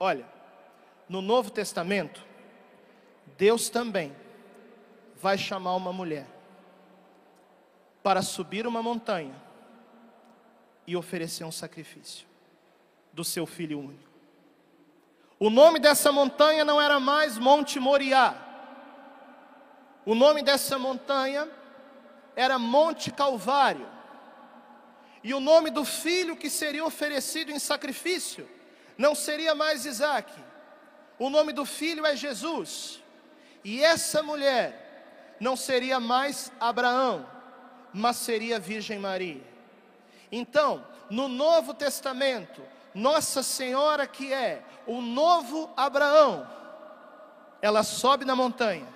[0.00, 0.26] Olha,
[1.06, 2.31] no Novo Testamento,
[3.42, 4.14] Deus também
[5.16, 6.28] vai chamar uma mulher
[8.00, 9.34] para subir uma montanha
[10.86, 12.24] e oferecer um sacrifício
[13.12, 14.08] do seu filho único.
[15.40, 18.32] O nome dessa montanha não era mais Monte Moriá.
[20.06, 21.50] O nome dessa montanha
[22.36, 23.88] era Monte Calvário.
[25.20, 28.48] E o nome do filho que seria oferecido em sacrifício
[28.96, 30.32] não seria mais Isaac.
[31.18, 33.01] O nome do filho é Jesus.
[33.64, 37.26] E essa mulher não seria mais Abraão,
[37.92, 39.42] mas seria Virgem Maria.
[40.30, 42.62] Então, no Novo Testamento,
[42.94, 46.48] Nossa Senhora, que é o novo Abraão,
[47.60, 48.86] ela sobe na montanha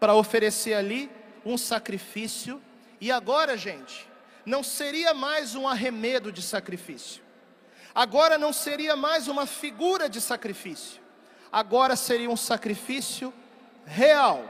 [0.00, 1.10] para oferecer ali
[1.44, 2.60] um sacrifício.
[3.00, 4.08] E agora, gente,
[4.44, 7.22] não seria mais um arremedo de sacrifício.
[7.94, 11.02] Agora não seria mais uma figura de sacrifício.
[11.50, 13.32] Agora seria um sacrifício
[13.84, 14.44] real,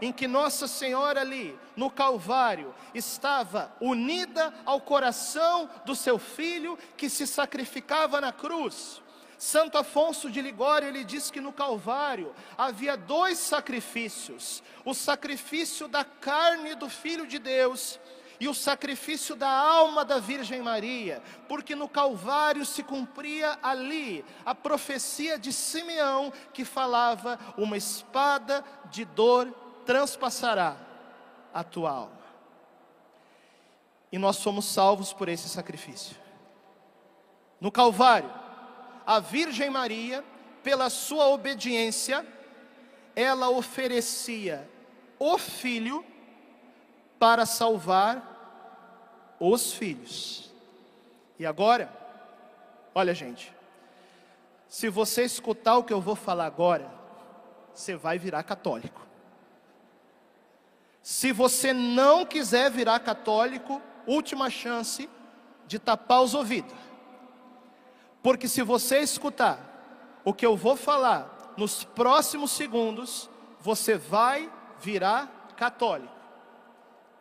[0.00, 7.08] em que Nossa Senhora ali no Calvário estava unida ao coração do seu filho que
[7.08, 9.02] se sacrificava na cruz.
[9.38, 16.04] Santo Afonso de Ligório, ele diz que no Calvário havia dois sacrifícios: o sacrifício da
[16.04, 17.98] carne do Filho de Deus
[18.40, 24.54] e o sacrifício da alma da Virgem Maria, porque no Calvário se cumpria ali a
[24.54, 30.74] profecia de Simeão que falava: uma espada de dor transpassará
[31.52, 32.20] a tua alma.
[34.10, 36.16] E nós somos salvos por esse sacrifício.
[37.60, 38.32] No Calvário,
[39.06, 40.24] a Virgem Maria,
[40.62, 42.26] pela sua obediência,
[43.14, 44.68] ela oferecia
[45.18, 46.02] o filho
[47.18, 48.29] para salvar
[49.40, 50.52] os filhos.
[51.38, 51.90] E agora,
[52.94, 53.52] olha, gente,
[54.68, 56.88] se você escutar o que eu vou falar agora,
[57.74, 59.00] você vai virar católico.
[61.02, 65.08] Se você não quiser virar católico, última chance
[65.66, 66.76] de tapar os ouvidos.
[68.22, 75.52] Porque se você escutar o que eu vou falar nos próximos segundos, você vai virar
[75.56, 76.14] católico.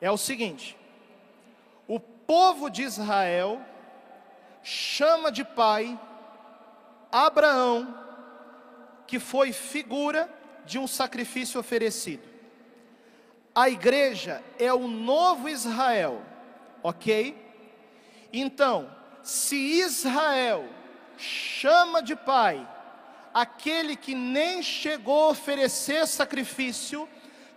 [0.01, 0.77] É o seguinte:
[2.29, 3.59] povo de Israel
[4.61, 5.99] chama de pai
[7.11, 7.97] Abraão,
[9.07, 10.29] que foi figura
[10.63, 12.21] de um sacrifício oferecido.
[13.55, 16.21] A igreja é o novo Israel,
[16.83, 17.35] ok?
[18.31, 20.69] Então, se Israel
[21.17, 22.69] chama de pai
[23.33, 27.09] aquele que nem chegou a oferecer sacrifício,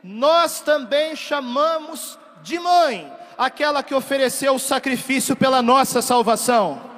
[0.02, 6.90] nós também chamamos de mãe aquela que ofereceu o sacrifício pela nossa salvação.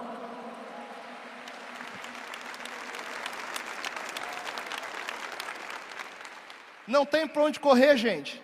[6.87, 8.43] Não tem para onde correr, gente.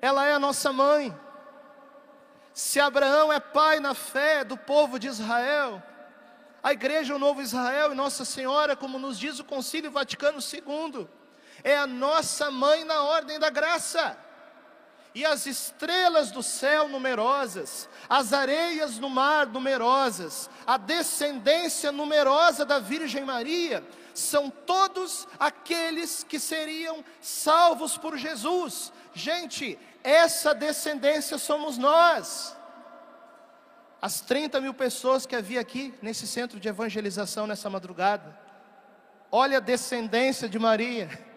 [0.00, 1.12] Ela é a nossa mãe.
[2.52, 5.82] Se Abraão é pai na fé do povo de Israel,
[6.62, 11.08] a igreja, o novo Israel e Nossa Senhora, como nos diz o Concílio Vaticano II,
[11.64, 14.16] é a nossa mãe na ordem da graça
[15.14, 22.80] e as estrelas do céu numerosas, as areias no mar numerosas, a descendência numerosa da
[22.80, 28.92] Virgem Maria, são todos aqueles que seriam salvos por Jesus.
[29.12, 32.56] Gente, essa descendência somos nós.
[34.02, 38.36] As 30 mil pessoas que havia aqui nesse centro de evangelização nessa madrugada,
[39.30, 41.33] olha a descendência de Maria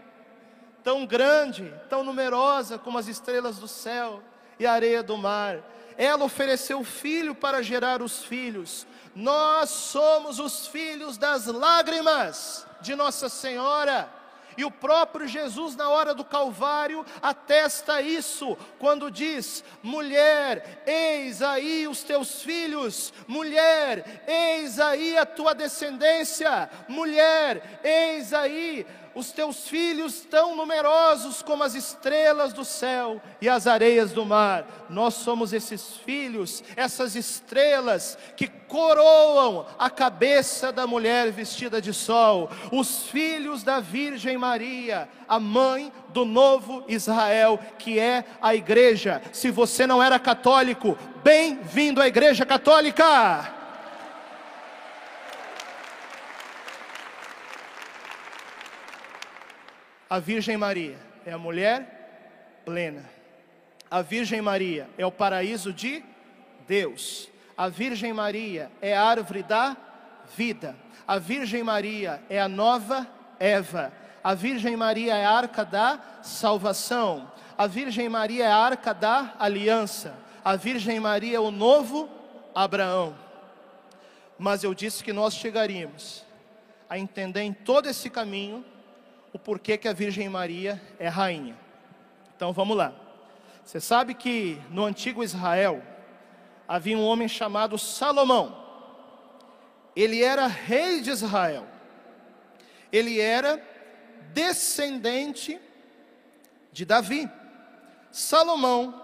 [0.88, 4.24] tão grande, tão numerosa como as estrelas do céu
[4.58, 5.60] e a areia do mar.
[5.98, 8.88] Ela ofereceu filho para gerar os filhos.
[9.14, 14.10] Nós somos os filhos das lágrimas de Nossa Senhora.
[14.56, 21.86] E o próprio Jesus, na hora do Calvário, atesta isso, quando diz: mulher, eis aí
[21.86, 28.88] os teus filhos, mulher, eis aí a tua descendência, mulher, eis aí
[29.18, 34.86] os teus filhos tão numerosos como as estrelas do céu e as areias do mar.
[34.92, 42.52] Nós somos esses filhos, essas estrelas que coroam a cabeça da mulher vestida de sol,
[42.72, 49.20] os filhos da Virgem Maria, a mãe do novo Israel, que é a igreja.
[49.34, 53.57] Se você não era católico, bem-vindo à igreja católica.
[60.10, 63.04] A Virgem Maria é a mulher plena.
[63.92, 66.04] A Virgem Maria é o paraíso de
[66.66, 67.30] Deus.
[67.58, 69.76] A Virgem Maria é a árvore da
[70.36, 70.76] vida.
[71.06, 73.08] A Virgem Maria é a nova
[73.40, 73.92] Eva.
[74.24, 77.30] A Virgem Maria é a arca da salvação.
[77.58, 80.18] A Virgem Maria é a arca da aliança.
[80.44, 82.10] A Virgem Maria é o novo
[82.56, 83.14] Abraão.
[84.40, 86.26] Mas eu disse que nós chegaríamos
[86.90, 88.64] a entender em todo esse caminho
[89.38, 91.56] o porquê que a Virgem Maria é rainha.
[92.36, 92.92] Então vamos lá.
[93.64, 95.84] Você sabe que no antigo Israel
[96.68, 98.66] havia um homem chamado Salomão.
[99.96, 101.68] Ele era rei de Israel.
[102.92, 103.62] Ele era
[104.34, 105.60] descendente
[106.72, 107.30] de Davi.
[108.12, 109.00] Salomão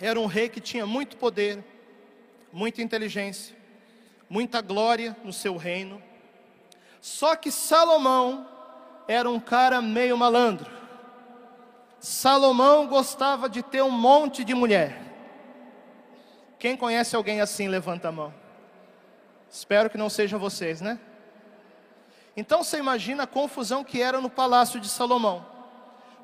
[0.00, 1.62] era um rei que tinha muito poder,
[2.52, 3.54] muita inteligência,
[4.28, 6.02] muita glória no seu reino.
[7.00, 8.48] Só que Salomão
[9.12, 10.70] era um cara meio malandro.
[11.98, 15.02] Salomão gostava de ter um monte de mulher.
[16.60, 18.32] Quem conhece alguém assim, levanta a mão.
[19.50, 20.96] Espero que não sejam vocês, né?
[22.36, 25.44] Então você imagina a confusão que era no palácio de Salomão,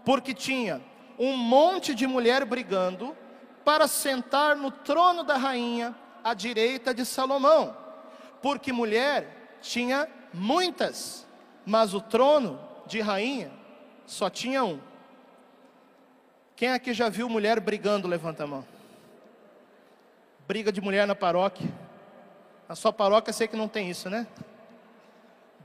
[0.05, 0.81] porque tinha
[1.19, 3.17] um monte de mulher brigando
[3.65, 7.77] para sentar no trono da rainha à direita de Salomão,
[8.41, 11.27] porque mulher tinha muitas,
[11.65, 13.51] mas o trono de rainha,
[14.07, 14.81] só tinha um.
[16.55, 18.09] Quem aqui já viu mulher brigando?
[18.09, 18.65] Levanta a mão.
[20.47, 21.69] Briga de mulher na paróquia.
[22.69, 24.27] Na sua paróquia sei que não tem isso, né?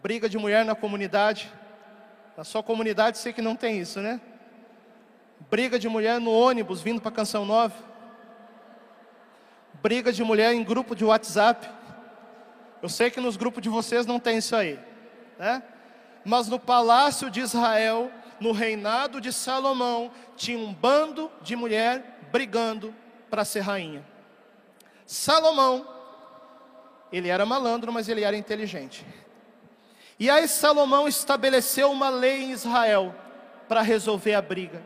[0.01, 1.51] Briga de mulher na comunidade.
[2.35, 4.19] Na sua comunidade sei que não tem isso, né?
[5.49, 7.75] Briga de mulher no ônibus vindo para Canção Nova.
[9.81, 11.69] Briga de mulher em grupo de WhatsApp.
[12.81, 14.79] Eu sei que nos grupos de vocês não tem isso aí,
[15.37, 15.63] né?
[16.23, 22.93] Mas no palácio de Israel, no reinado de Salomão, tinha um bando de mulher brigando
[23.29, 24.05] para ser rainha.
[25.05, 25.87] Salomão,
[27.11, 29.05] ele era malandro, mas ele era inteligente.
[30.19, 33.15] E aí Salomão estabeleceu uma lei em Israel
[33.67, 34.83] para resolver a briga.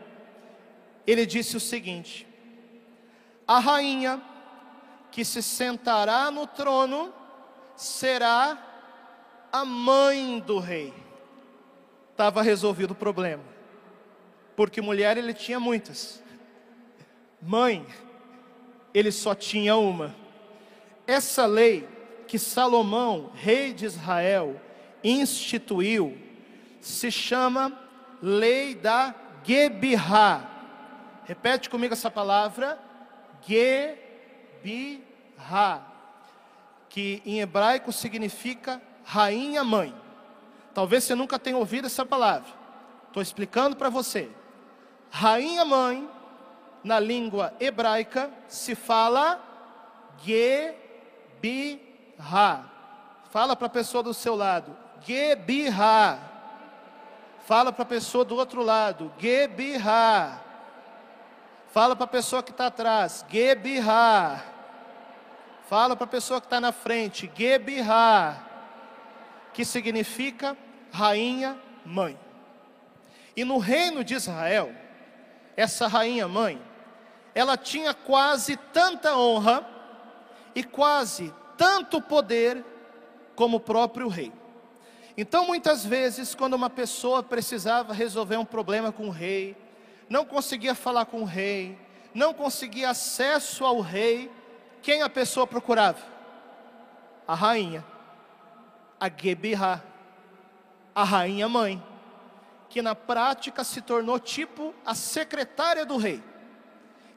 [1.06, 2.26] Ele disse o seguinte:
[3.46, 4.20] a rainha
[5.10, 7.12] que se sentará no trono
[7.76, 8.58] será
[9.52, 11.05] a mãe do rei
[12.16, 13.44] estava resolvido o problema.
[14.56, 16.22] Porque mulher ele tinha muitas.
[17.42, 17.86] Mãe,
[18.94, 20.16] ele só tinha uma.
[21.06, 21.86] Essa lei
[22.26, 24.58] que Salomão, rei de Israel,
[25.04, 26.16] instituiu,
[26.80, 27.78] se chama
[28.22, 29.14] Lei da
[29.44, 30.50] Gebirá.
[31.24, 32.78] Repete comigo essa palavra,
[33.46, 34.72] Gebirá,
[36.88, 40.05] que em hebraico significa rainha mãe.
[40.76, 42.50] Talvez você nunca tenha ouvido essa palavra.
[43.06, 44.28] Estou explicando para você.
[45.10, 46.06] Rainha mãe,
[46.84, 49.40] na língua hebraica, se fala
[50.22, 50.60] Gebirá.
[53.30, 56.18] Fala para a pessoa do seu lado, Gebirá.
[57.46, 60.42] Fala para a pessoa do outro lado, Gebirá.
[61.68, 64.44] Fala para a pessoa que está atrás, Gebirá.
[65.70, 68.42] Fala para a pessoa que está na frente, Gebirá.
[69.54, 70.54] Que significa
[70.92, 72.18] rainha mãe.
[73.36, 74.74] E no reino de Israel,
[75.56, 76.60] essa rainha mãe,
[77.34, 79.66] ela tinha quase tanta honra
[80.54, 82.64] e quase tanto poder
[83.34, 84.32] como o próprio rei.
[85.16, 89.56] Então, muitas vezes, quando uma pessoa precisava resolver um problema com o rei,
[90.08, 91.78] não conseguia falar com o rei,
[92.14, 94.30] não conseguia acesso ao rei,
[94.82, 96.00] quem a pessoa procurava?
[97.26, 97.84] A rainha,
[99.00, 99.82] a Gebirá
[100.96, 101.82] a rainha mãe,
[102.70, 106.22] que na prática se tornou tipo a secretária do rei.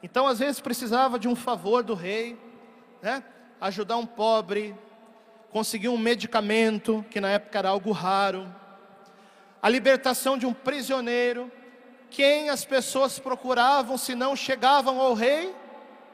[0.02, 2.38] Então, às vezes, precisava de um favor do rei,
[3.00, 3.24] né?
[3.58, 4.76] ajudar um pobre,
[5.50, 8.54] conseguir um medicamento, que na época era algo raro,
[9.62, 11.50] a libertação de um prisioneiro.
[12.10, 15.54] Quem as pessoas procuravam, se não chegavam ao rei,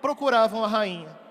[0.01, 1.26] procuravam a rainha.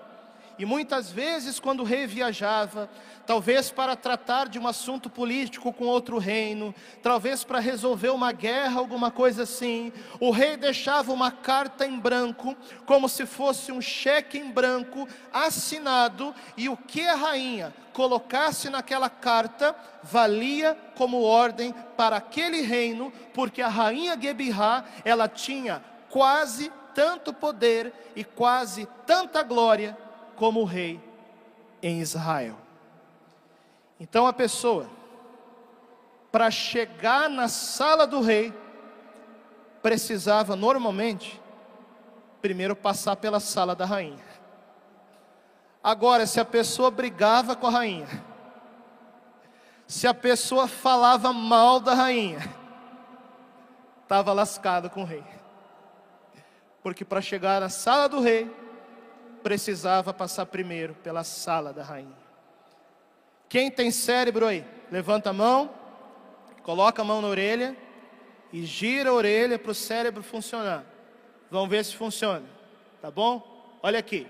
[0.58, 2.88] E muitas vezes, quando o rei viajava,
[3.26, 8.78] talvez para tratar de um assunto político com outro reino, talvez para resolver uma guerra,
[8.78, 14.38] alguma coisa assim, o rei deixava uma carta em branco, como se fosse um cheque
[14.38, 22.16] em branco, assinado, e o que a rainha colocasse naquela carta valia como ordem para
[22.16, 30.05] aquele reino, porque a rainha Gebirá, ela tinha quase tanto poder e quase tanta glória
[30.36, 31.00] como rei
[31.82, 32.56] em Israel.
[33.98, 34.88] Então a pessoa,
[36.30, 38.52] para chegar na sala do rei,
[39.82, 41.40] precisava normalmente
[42.40, 44.24] primeiro passar pela sala da rainha.
[45.82, 48.08] Agora, se a pessoa brigava com a rainha,
[49.86, 52.40] se a pessoa falava mal da rainha,
[54.02, 55.24] estava lascado com o rei.
[56.82, 58.50] Porque para chegar na sala do rei,
[59.46, 62.18] precisava passar primeiro pela sala da rainha.
[63.48, 64.64] Quem tem cérebro aí?
[64.90, 65.70] Levanta a mão,
[66.64, 67.76] coloca a mão na orelha
[68.52, 70.84] e gira a orelha para o cérebro funcionar.
[71.48, 72.44] Vamos ver se funciona,
[73.00, 73.78] tá bom?
[73.84, 74.26] Olha aqui.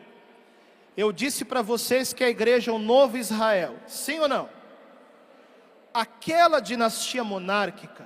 [0.94, 4.50] Eu disse para vocês que a igreja é o novo Israel, sim ou não?
[5.94, 8.04] Aquela dinastia monárquica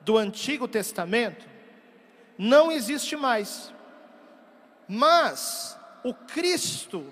[0.00, 1.46] do Antigo Testamento
[2.36, 3.72] não existe mais.
[4.88, 5.75] Mas
[6.06, 7.04] o Cristo,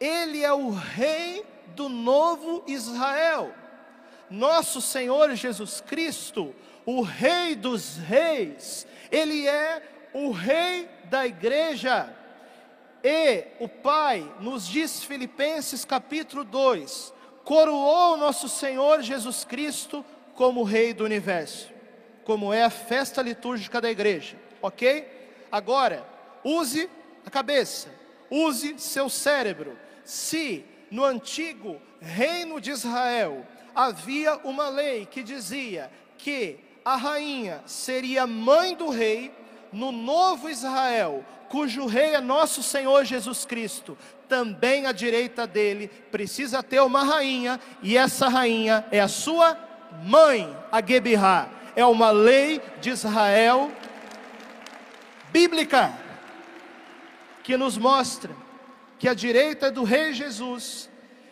[0.00, 3.54] ele é o rei do novo Israel.
[4.28, 6.52] Nosso Senhor Jesus Cristo,
[6.84, 12.12] o rei dos reis, ele é o rei da igreja.
[13.04, 17.14] E o Pai nos diz Filipenses capítulo 2,
[17.44, 21.68] coroou nosso Senhor Jesus Cristo como rei do universo,
[22.24, 25.06] como é a festa litúrgica da igreja, OK?
[25.52, 26.04] Agora,
[26.42, 26.90] use
[27.24, 28.01] a cabeça
[28.32, 29.76] use seu cérebro.
[30.04, 38.26] Se no antigo reino de Israel havia uma lei que dizia que a rainha seria
[38.26, 39.32] mãe do rei,
[39.72, 43.96] no novo Israel, cujo rei é nosso Senhor Jesus Cristo,
[44.28, 49.56] também à direita dele precisa ter uma rainha, e essa rainha é a sua
[50.04, 51.48] mãe, a Gebirá.
[51.74, 53.70] É uma lei de Israel
[55.32, 56.01] bíblica
[57.42, 58.34] que nos mostra
[58.98, 60.88] que à direita do Rei Jesus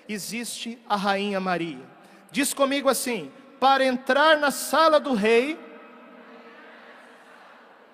[0.09, 1.85] existe a Rainha Maria.
[2.31, 3.31] Diz comigo assim:
[3.61, 5.59] para entrar na sala do Rei,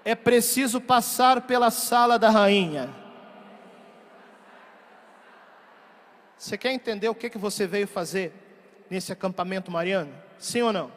[0.04, 2.88] é preciso passar pela sala da Rainha.
[6.38, 8.32] Você quer entender o que, que você veio fazer
[8.88, 10.14] nesse acampamento mariano?
[10.38, 10.92] Sim ou não?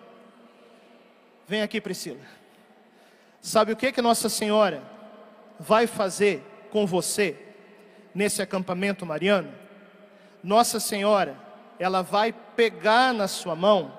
[1.48, 2.22] Vem aqui, Priscila.
[3.42, 4.84] Sabe o que, que Nossa Senhora
[5.60, 7.36] vai fazer com você
[8.14, 9.54] nesse acampamento mariano,
[10.44, 11.38] Nossa Senhora,
[11.78, 13.98] ela vai pegar na sua mão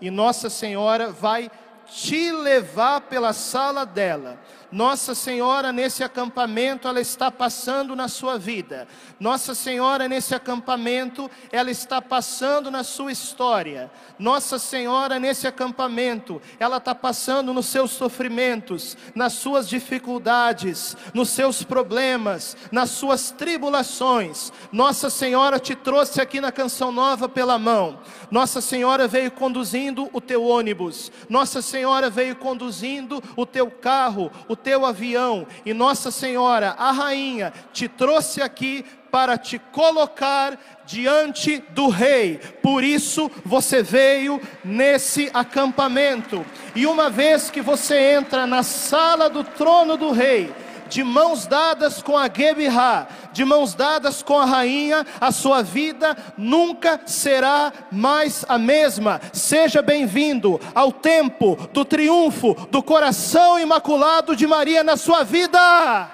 [0.00, 1.50] e Nossa Senhora vai
[1.86, 4.38] te levar pela sala dela
[4.72, 8.88] nossa Senhora, nesse acampamento, ela está passando na sua vida.
[9.20, 13.90] Nossa Senhora, nesse acampamento, ela está passando na sua história.
[14.18, 21.62] Nossa Senhora, nesse acampamento, ela está passando nos seus sofrimentos, nas suas dificuldades, nos seus
[21.62, 24.52] problemas, nas suas tribulações.
[24.72, 28.00] Nossa Senhora te trouxe aqui na Canção Nova pela mão.
[28.30, 31.12] Nossa Senhora veio conduzindo o teu ônibus.
[31.28, 36.90] Nossa Senhora veio conduzindo o teu carro, o o teu avião e Nossa Senhora, a
[36.90, 42.40] rainha, te trouxe aqui para te colocar diante do rei.
[42.62, 46.44] Por isso você veio nesse acampamento.
[46.74, 50.52] E uma vez que você entra na sala do trono do rei,
[50.88, 56.16] de mãos dadas com a Gebirá, de mãos dadas com a rainha, a sua vida
[56.36, 59.20] nunca será mais a mesma.
[59.32, 66.12] Seja bem-vindo ao tempo do triunfo do coração imaculado de Maria na sua vida.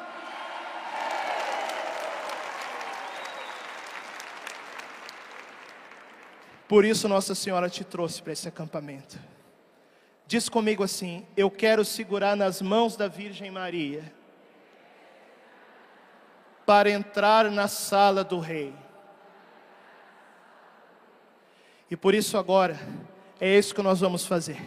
[6.66, 9.18] Por isso Nossa Senhora te trouxe para esse acampamento.
[10.26, 14.21] Diz comigo assim: Eu quero segurar nas mãos da Virgem Maria
[16.66, 18.74] para entrar na sala do rei.
[21.90, 22.78] E por isso agora,
[23.40, 24.60] é isso que nós vamos fazer.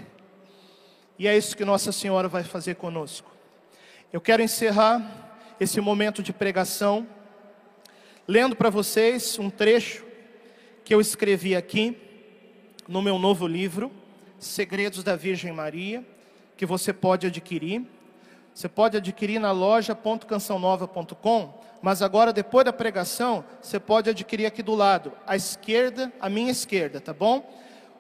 [1.17, 3.31] E é isso que Nossa Senhora vai fazer conosco.
[4.11, 7.07] Eu quero encerrar esse momento de pregação,
[8.27, 10.05] lendo para vocês um trecho
[10.83, 11.97] que eu escrevi aqui
[12.87, 13.91] no meu novo livro,
[14.37, 16.05] Segredos da Virgem Maria,
[16.55, 17.83] que você pode adquirir.
[18.53, 24.73] Você pode adquirir na loja.cançãonova.com, mas agora, depois da pregação, você pode adquirir aqui do
[24.73, 27.47] lado, à esquerda, à minha esquerda, tá bom?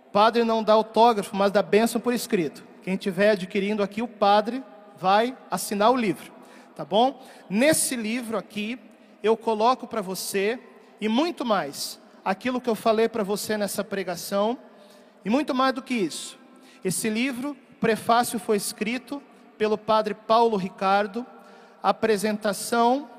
[0.07, 2.63] O padre não dá autógrafo, mas dá bênção por escrito.
[2.81, 4.63] Quem estiver adquirindo aqui, o padre
[4.97, 6.33] vai assinar o livro,
[6.75, 7.21] tá bom?
[7.47, 8.79] Nesse livro aqui,
[9.21, 10.59] eu coloco para você,
[10.99, 14.57] e muito mais, aquilo que eu falei para você nessa pregação,
[15.23, 16.39] e muito mais do que isso.
[16.83, 19.21] Esse livro, prefácio foi escrito
[19.59, 21.23] pelo padre Paulo Ricardo,
[21.83, 23.13] apresentação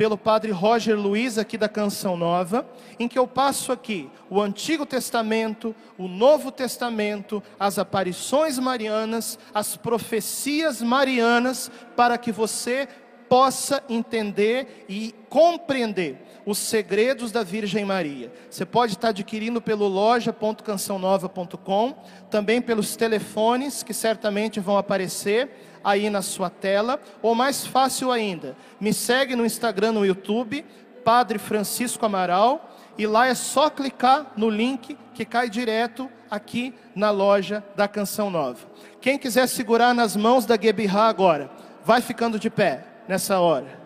[0.00, 2.66] pelo padre Roger Luiz aqui da Canção Nova,
[2.98, 9.76] em que eu passo aqui o Antigo Testamento, o Novo Testamento, as aparições marianas, as
[9.76, 12.88] profecias marianas, para que você
[13.28, 18.32] possa entender e compreender os segredos da Virgem Maria.
[18.50, 21.94] Você pode estar adquirindo pelo loja.cançãonova.com,
[22.30, 25.50] também pelos telefones que certamente vão aparecer
[25.82, 30.64] aí na sua tela, ou mais fácil ainda, me segue no Instagram, no YouTube,
[31.04, 37.10] Padre Francisco Amaral, e lá é só clicar no link que cai direto aqui na
[37.10, 38.66] loja da Canção Nova.
[39.00, 41.50] Quem quiser segurar nas mãos da Gebirra agora,
[41.84, 43.80] vai ficando de pé nessa hora.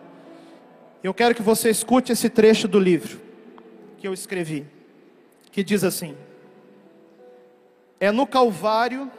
[1.03, 3.21] Eu quero que você escute esse trecho do livro
[3.97, 4.65] que eu escrevi,
[5.51, 6.15] que diz assim:
[7.99, 9.09] É no Calvário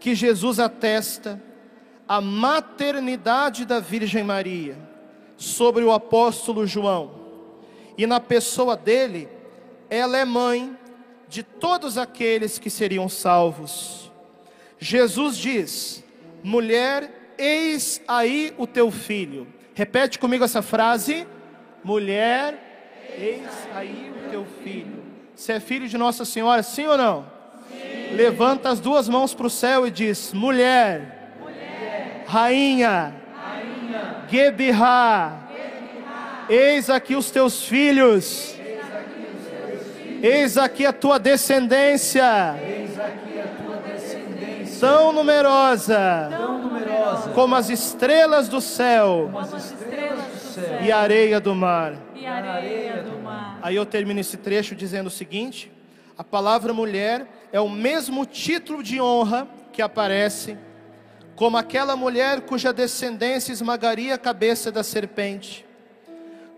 [0.00, 1.40] que Jesus atesta
[2.12, 4.76] a maternidade da Virgem Maria
[5.34, 7.10] sobre o apóstolo João,
[7.96, 9.30] e na pessoa dele,
[9.88, 10.76] ela é mãe
[11.26, 14.12] de todos aqueles que seriam salvos.
[14.78, 16.04] Jesus diz:
[16.42, 19.46] Mulher, eis aí o teu filho.
[19.72, 21.26] Repete comigo essa frase:
[21.82, 25.02] mulher, eis aí o teu filho.
[25.34, 27.24] Você é filho de Nossa Senhora, sim ou não?
[27.70, 28.16] Sim.
[28.16, 31.21] Levanta as duas mãos para o céu e diz: mulher, mulher
[32.26, 35.38] rainha, rainha Gebirá,
[36.48, 38.56] eis aqui os teus filhos.
[40.22, 42.56] Eis aqui a tua descendência.
[44.78, 46.30] Tão numerosa.
[47.34, 49.30] Como as estrelas do céu,
[50.84, 51.94] e a areia do mar.
[53.62, 55.72] Aí eu termino esse trecho dizendo o seguinte:
[56.16, 60.56] a palavra mulher é o mesmo título de honra que aparece
[61.42, 65.66] como aquela mulher cuja descendência esmagaria a cabeça da serpente,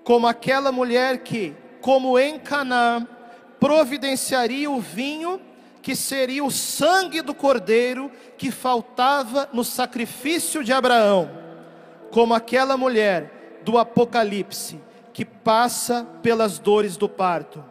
[0.04, 3.08] como aquela mulher que, como em Canaã,
[3.58, 5.40] providenciaria o vinho
[5.80, 11.30] que seria o sangue do cordeiro que faltava no sacrifício de Abraão,
[12.10, 14.78] como aquela mulher do Apocalipse
[15.14, 17.64] que passa pelas dores do parto.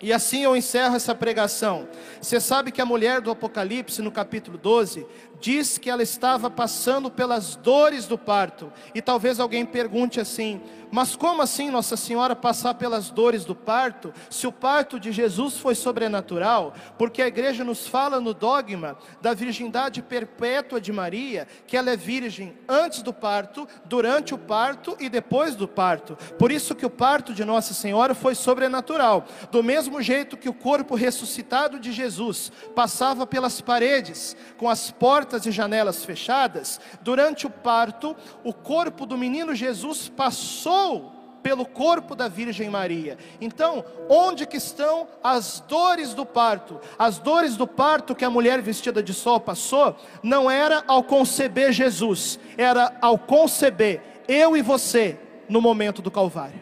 [0.00, 1.88] E assim eu encerro essa pregação.
[2.20, 5.04] Você sabe que a mulher do Apocalipse, no capítulo 12,
[5.40, 8.72] diz que ela estava passando pelas dores do parto.
[8.94, 10.60] E talvez alguém pergunte assim:
[10.90, 15.58] mas como assim Nossa Senhora passar pelas dores do parto, se o parto de Jesus
[15.58, 16.74] foi sobrenatural?
[16.96, 21.96] Porque a igreja nos fala no dogma da virgindade perpétua de Maria, que ela é
[21.96, 26.16] virgem antes do parto, durante o parto e depois do parto.
[26.38, 29.26] Por isso que o parto de Nossa Senhora foi sobrenatural.
[29.50, 35.27] Do mesmo jeito que o corpo ressuscitado de Jesus passava pelas paredes, com as portas
[35.46, 41.12] e janelas fechadas, durante o parto, o corpo do menino Jesus passou passou
[41.42, 43.16] pelo corpo da Virgem Maria.
[43.40, 46.80] Então, onde que estão as dores do parto?
[46.98, 51.72] As dores do parto que a mulher vestida de sol passou, não era ao conceber
[51.72, 55.18] Jesus, era ao conceber eu e você
[55.48, 56.60] no momento do Calvário.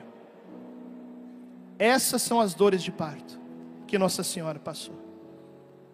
[1.78, 3.40] Essas são as dores de parto
[3.86, 4.94] que Nossa Senhora passou.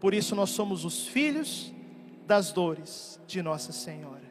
[0.00, 1.72] Por isso nós somos os filhos
[2.26, 4.22] das dores de Nossa Senhora.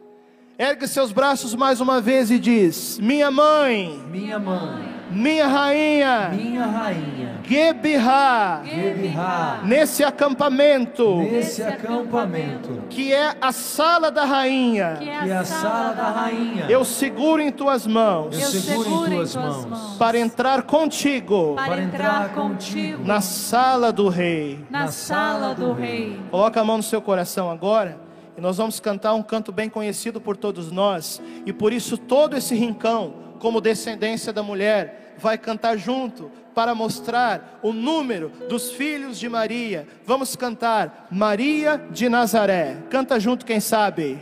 [0.58, 6.66] Ergue seus braços mais uma vez e diz: Minha mãe, minha mãe, minha rainha, minha
[6.66, 15.38] rainha, Gebirá, Gebirá, nesse acampamento, nesse acampamento, que é a sala da rainha, que é
[15.38, 20.18] a sala da rainha, eu seguro em tuas mãos, eu seguro em tuas mãos, para
[20.18, 26.20] entrar contigo, para entrar contigo, na sala do rei, na sala do rei.
[26.30, 28.00] Coloca a mão no seu coração agora.
[28.38, 32.38] E nós vamos cantar um canto bem conhecido por todos nós, e por isso todo
[32.38, 39.20] esse rincão, como descendência da mulher, vai cantar junto para mostrar o número dos filhos
[39.20, 39.88] de Maria.
[40.06, 42.78] Vamos cantar Maria de Nazaré.
[42.90, 44.20] Canta junto, quem sabe.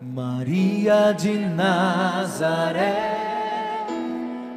[0.00, 3.16] Maria de Nazaré,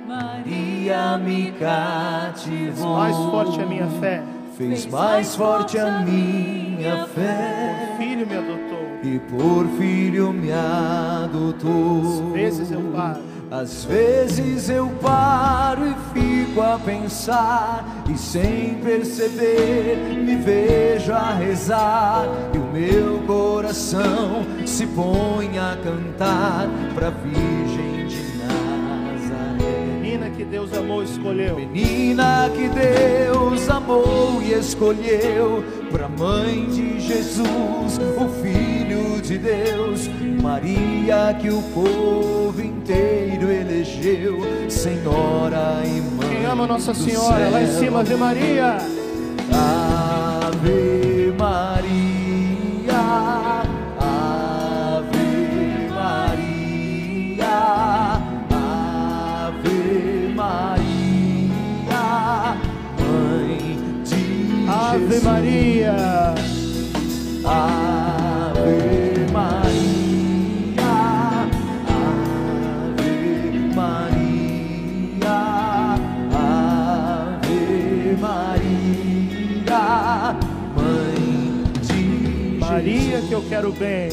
[0.08, 2.98] Maria me cativou.
[2.98, 4.24] Mais forte a minha fé.
[4.56, 7.96] Fez mais forte a minha fé.
[7.98, 8.82] Filho me adotou.
[9.04, 12.28] E por filho me adotou.
[12.28, 13.20] Às vezes eu paro.
[13.52, 22.24] Às vezes eu paro e fico a pensar e sem perceber me vejo a rezar
[22.54, 30.00] e o meu coração se põe a cantar pra Virgem de Nazaré.
[30.00, 31.56] Menina que Deus amou e escolheu.
[31.58, 38.71] Menina que Deus amou e escolheu para mãe de Jesus, o Filho
[39.22, 40.10] de Deus,
[40.42, 46.30] Maria que o povo inteiro elegeu, Senhora e Mãe.
[46.30, 48.78] Quem ama Nossa Senhora, lá em cima, Ave Maria.
[49.54, 53.02] Ave Maria,
[54.00, 55.18] Ave
[55.94, 57.48] Maria,
[59.44, 62.04] Ave Maria,
[63.00, 65.24] Mãe de Ave Jesus.
[65.24, 66.31] Maria.
[83.52, 84.10] Quero bem.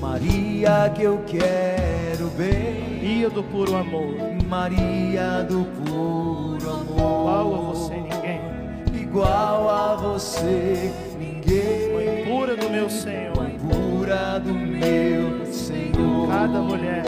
[0.00, 4.14] Maria que eu quero bem, Maria do puro amor.
[4.48, 8.40] Maria do puro amor, Igual a você ninguém.
[8.94, 13.36] igual a você ninguém, Mãe pura do meu Senhor.
[13.36, 16.28] Mãe pura do meu Senhor.
[16.30, 17.04] Cada mulher.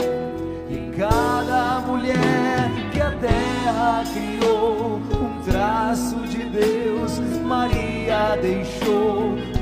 [0.69, 9.58] E cada mulher que a terra criou, um traço de Deus, Maria deixou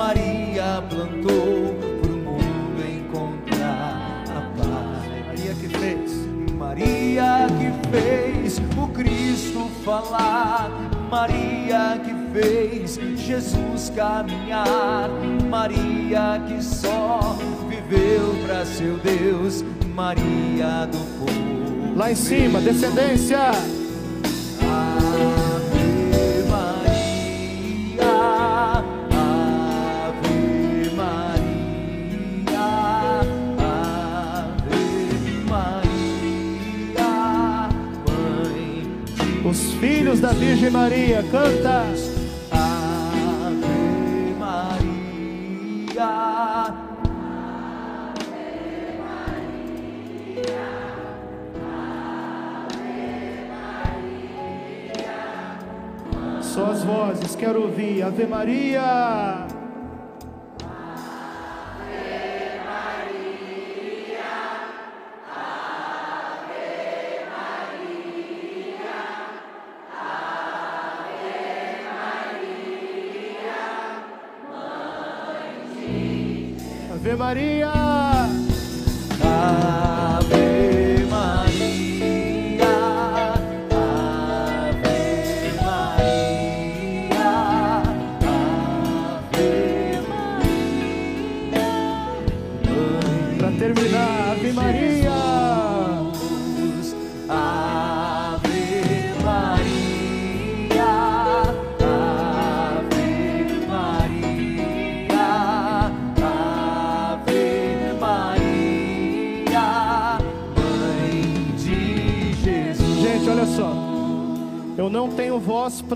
[0.00, 5.26] Maria plantou pro mundo encontrar a paz.
[5.26, 6.10] Maria que fez.
[6.56, 10.70] Maria que fez o Cristo falar,
[11.10, 15.10] Maria que fez Jesus caminhar,
[15.50, 17.36] Maria que só
[17.68, 19.62] viveu para seu Deus,
[19.94, 21.94] Maria do povo.
[21.94, 23.52] Lá em cima, descendência.
[39.80, 41.86] Filhos da Virgem Maria, canta.
[42.50, 43.64] Ave
[44.38, 46.10] Maria.
[56.42, 58.02] Só as vozes, quero ouvir.
[58.02, 59.39] Ave Maria.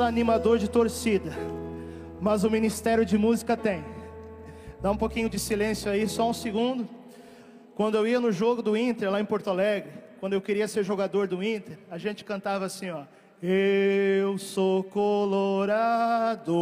[0.04, 1.32] Animador de torcida,
[2.20, 3.84] mas o Ministério de Música tem.
[4.80, 6.88] Dá um pouquinho de silêncio aí, só um segundo.
[7.74, 9.90] Quando eu ia no jogo do Inter lá em Porto Alegre,
[10.20, 13.04] quando eu queria ser jogador do Inter, a gente cantava assim, ó:
[13.42, 16.54] Eu sou colorado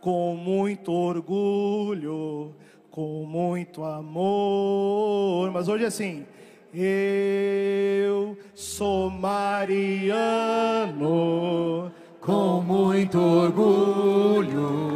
[0.00, 2.54] com muito orgulho,
[2.90, 5.50] com muito amor.
[5.50, 6.26] Mas hoje é assim:
[6.72, 10.12] Eu sou mariano
[12.24, 14.92] Com muito orgulho,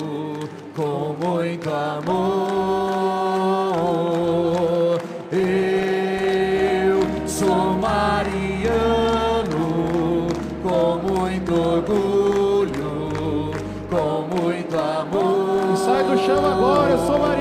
[0.77, 2.20] com muito amor,
[5.33, 8.68] eu sou Mariano.
[10.62, 13.51] Com muito orgulho,
[13.91, 15.77] com muito amor.
[15.77, 17.36] Sai do chão agora, eu sou Mariano.